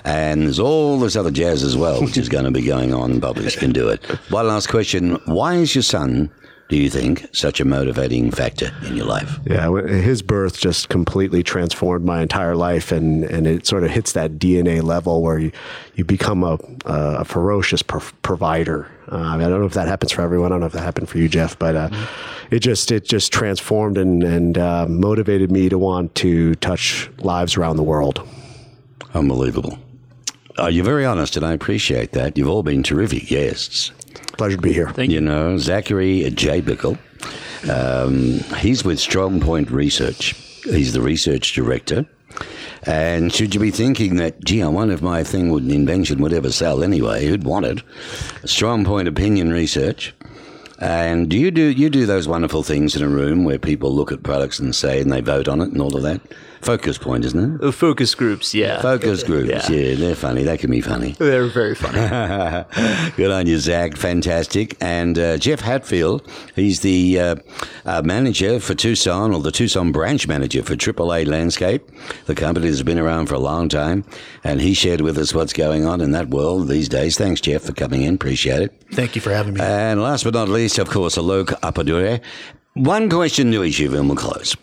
[0.03, 3.20] And there's all this other jazz as well, which is going to be going on.
[3.20, 4.03] Publish can do it.
[4.30, 5.15] One last question.
[5.26, 6.32] Why is your son,
[6.70, 9.39] do you think, such a motivating factor in your life?
[9.45, 14.13] Yeah, his birth just completely transformed my entire life, and, and it sort of hits
[14.13, 15.51] that DNA level where you,
[15.95, 18.89] you become a, a ferocious pro- provider.
[19.11, 20.47] Uh, I, don't know if that happens for everyone.
[20.47, 21.89] I don't know if that happened for you, Jeff, but uh,
[22.51, 27.55] it just it just transformed and and uh, motivated me to want to touch lives
[27.55, 28.28] around the world.
[29.14, 29.78] Unbelievable.
[30.60, 32.38] Uh, you're very honest, and I appreciate that.
[32.38, 33.91] You've all been terrific guests.
[34.38, 34.89] Pleasure to be here.
[34.89, 36.62] Thank You know, Zachary J.
[36.62, 36.97] Bickel.
[37.70, 40.34] Um, he's with Strongpoint Research.
[40.64, 42.05] He's the research director.
[42.84, 46.22] And should you be thinking that, gee, I wonder if my thing would an invention
[46.22, 47.26] would ever sell anyway?
[47.26, 47.84] Who'd want it?
[48.43, 50.14] Strongpoint Opinion Research.
[50.80, 54.12] And do you do you do those wonderful things in a room where people look
[54.12, 56.22] at products and say and they vote on it and all of that?
[56.62, 57.64] Focus point, isn't it?
[57.64, 58.82] Uh, Focus groups, yeah.
[58.82, 59.76] Focus groups, Yeah.
[59.76, 60.43] yeah, they're funny.
[60.43, 61.12] They can be funny.
[61.20, 61.97] They're very funny.
[63.16, 63.95] Good on you, Zach.
[63.97, 64.76] Fantastic.
[64.82, 67.36] And uh, Jeff Hatfield, he's the uh,
[67.86, 71.84] uh, manager for Tucson, or the Tucson branch manager for AAA Landscape.
[72.26, 74.03] The company has been around for a long time,
[74.43, 77.18] and he shared with us what's going on in that world these days.
[77.18, 78.16] Thanks, Jeff, for coming in.
[78.16, 78.84] Appreciate it.
[78.93, 79.62] Thank you for having me.
[79.62, 82.22] And last but not least, of course, Alok Appadurai.
[82.74, 84.55] One question to each of you, and we'll close.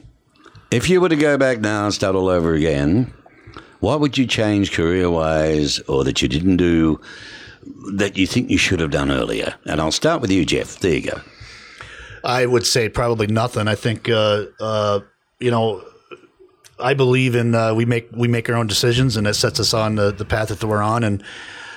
[0.75, 3.15] If you were to go back now and start all over again,
[3.79, 7.01] what would you change career wise or that you didn't do
[7.93, 9.55] that you think you should have done earlier?
[9.67, 10.81] And I'll start with you, Jeff.
[10.81, 11.21] There you go.
[12.25, 13.69] I would say probably nothing.
[13.69, 15.01] I think uh, uh,
[15.39, 15.85] you know.
[16.81, 19.75] I believe in uh, we make we make our own decisions, and it sets us
[19.75, 21.05] on the, the path that we're on.
[21.05, 21.23] And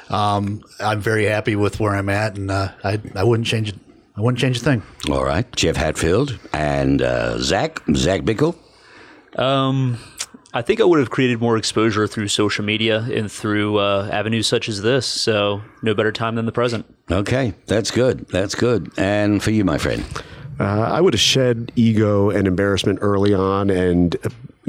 [0.09, 3.75] um, I'm very happy with where I'm at, and uh, I I wouldn't change it.
[4.15, 4.81] I wouldn't change a thing.
[5.07, 5.45] All right.
[5.55, 8.55] Jeff Hatfield and uh, Zach, Zach Bickel.
[9.36, 9.97] Um,
[10.53, 14.47] I think I would have created more exposure through social media and through uh, avenues
[14.47, 15.05] such as this.
[15.05, 16.86] So, no better time than the present.
[17.11, 18.28] Okay, that's good.
[18.30, 18.91] That's good.
[18.97, 20.03] And for you, my friend.
[20.59, 24.15] Uh, I would have shed ego and embarrassment early on and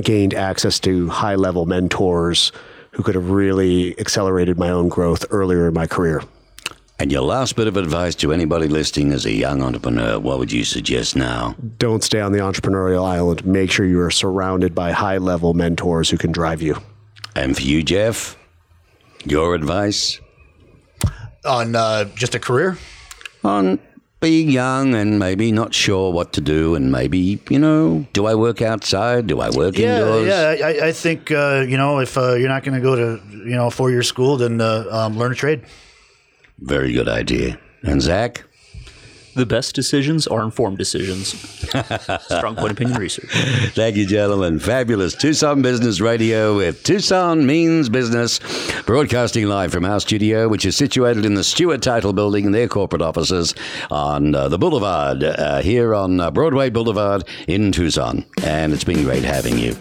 [0.02, 2.52] gained access to high level mentors
[2.92, 6.22] who could have really accelerated my own growth earlier in my career.
[7.00, 10.50] And your last bit of advice to anybody listening as a young entrepreneur, what would
[10.50, 11.54] you suggest now?
[11.78, 13.46] Don't stay on the entrepreneurial island.
[13.46, 16.76] Make sure you are surrounded by high level mentors who can drive you.
[17.36, 18.36] And for you, Jeff,
[19.24, 20.18] your advice
[21.44, 22.76] On uh, just a career,
[23.44, 23.78] on
[24.20, 28.34] being young and maybe not sure what to do, and maybe, you know, do I
[28.34, 29.28] work outside?
[29.28, 30.26] Do I work yeah, indoors?
[30.26, 30.66] yeah.
[30.66, 33.54] I, I think uh, you know if uh, you're not going to go to you
[33.54, 35.62] know a four year school, then uh, um, learn a trade.
[36.58, 37.58] Very good idea.
[37.82, 38.44] And Zach?
[39.38, 41.28] The best decisions are informed decisions.
[42.24, 43.30] Strong point opinion research.
[43.72, 44.58] Thank you, gentlemen.
[44.58, 45.14] Fabulous.
[45.14, 48.40] Tucson Business Radio with Tucson Means Business,
[48.82, 52.66] broadcasting live from our studio, which is situated in the Stewart Title Building in their
[52.66, 53.54] corporate offices
[53.92, 58.26] on uh, the Boulevard, uh, here on uh, Broadway Boulevard in Tucson.
[58.42, 59.76] And it's been great having you.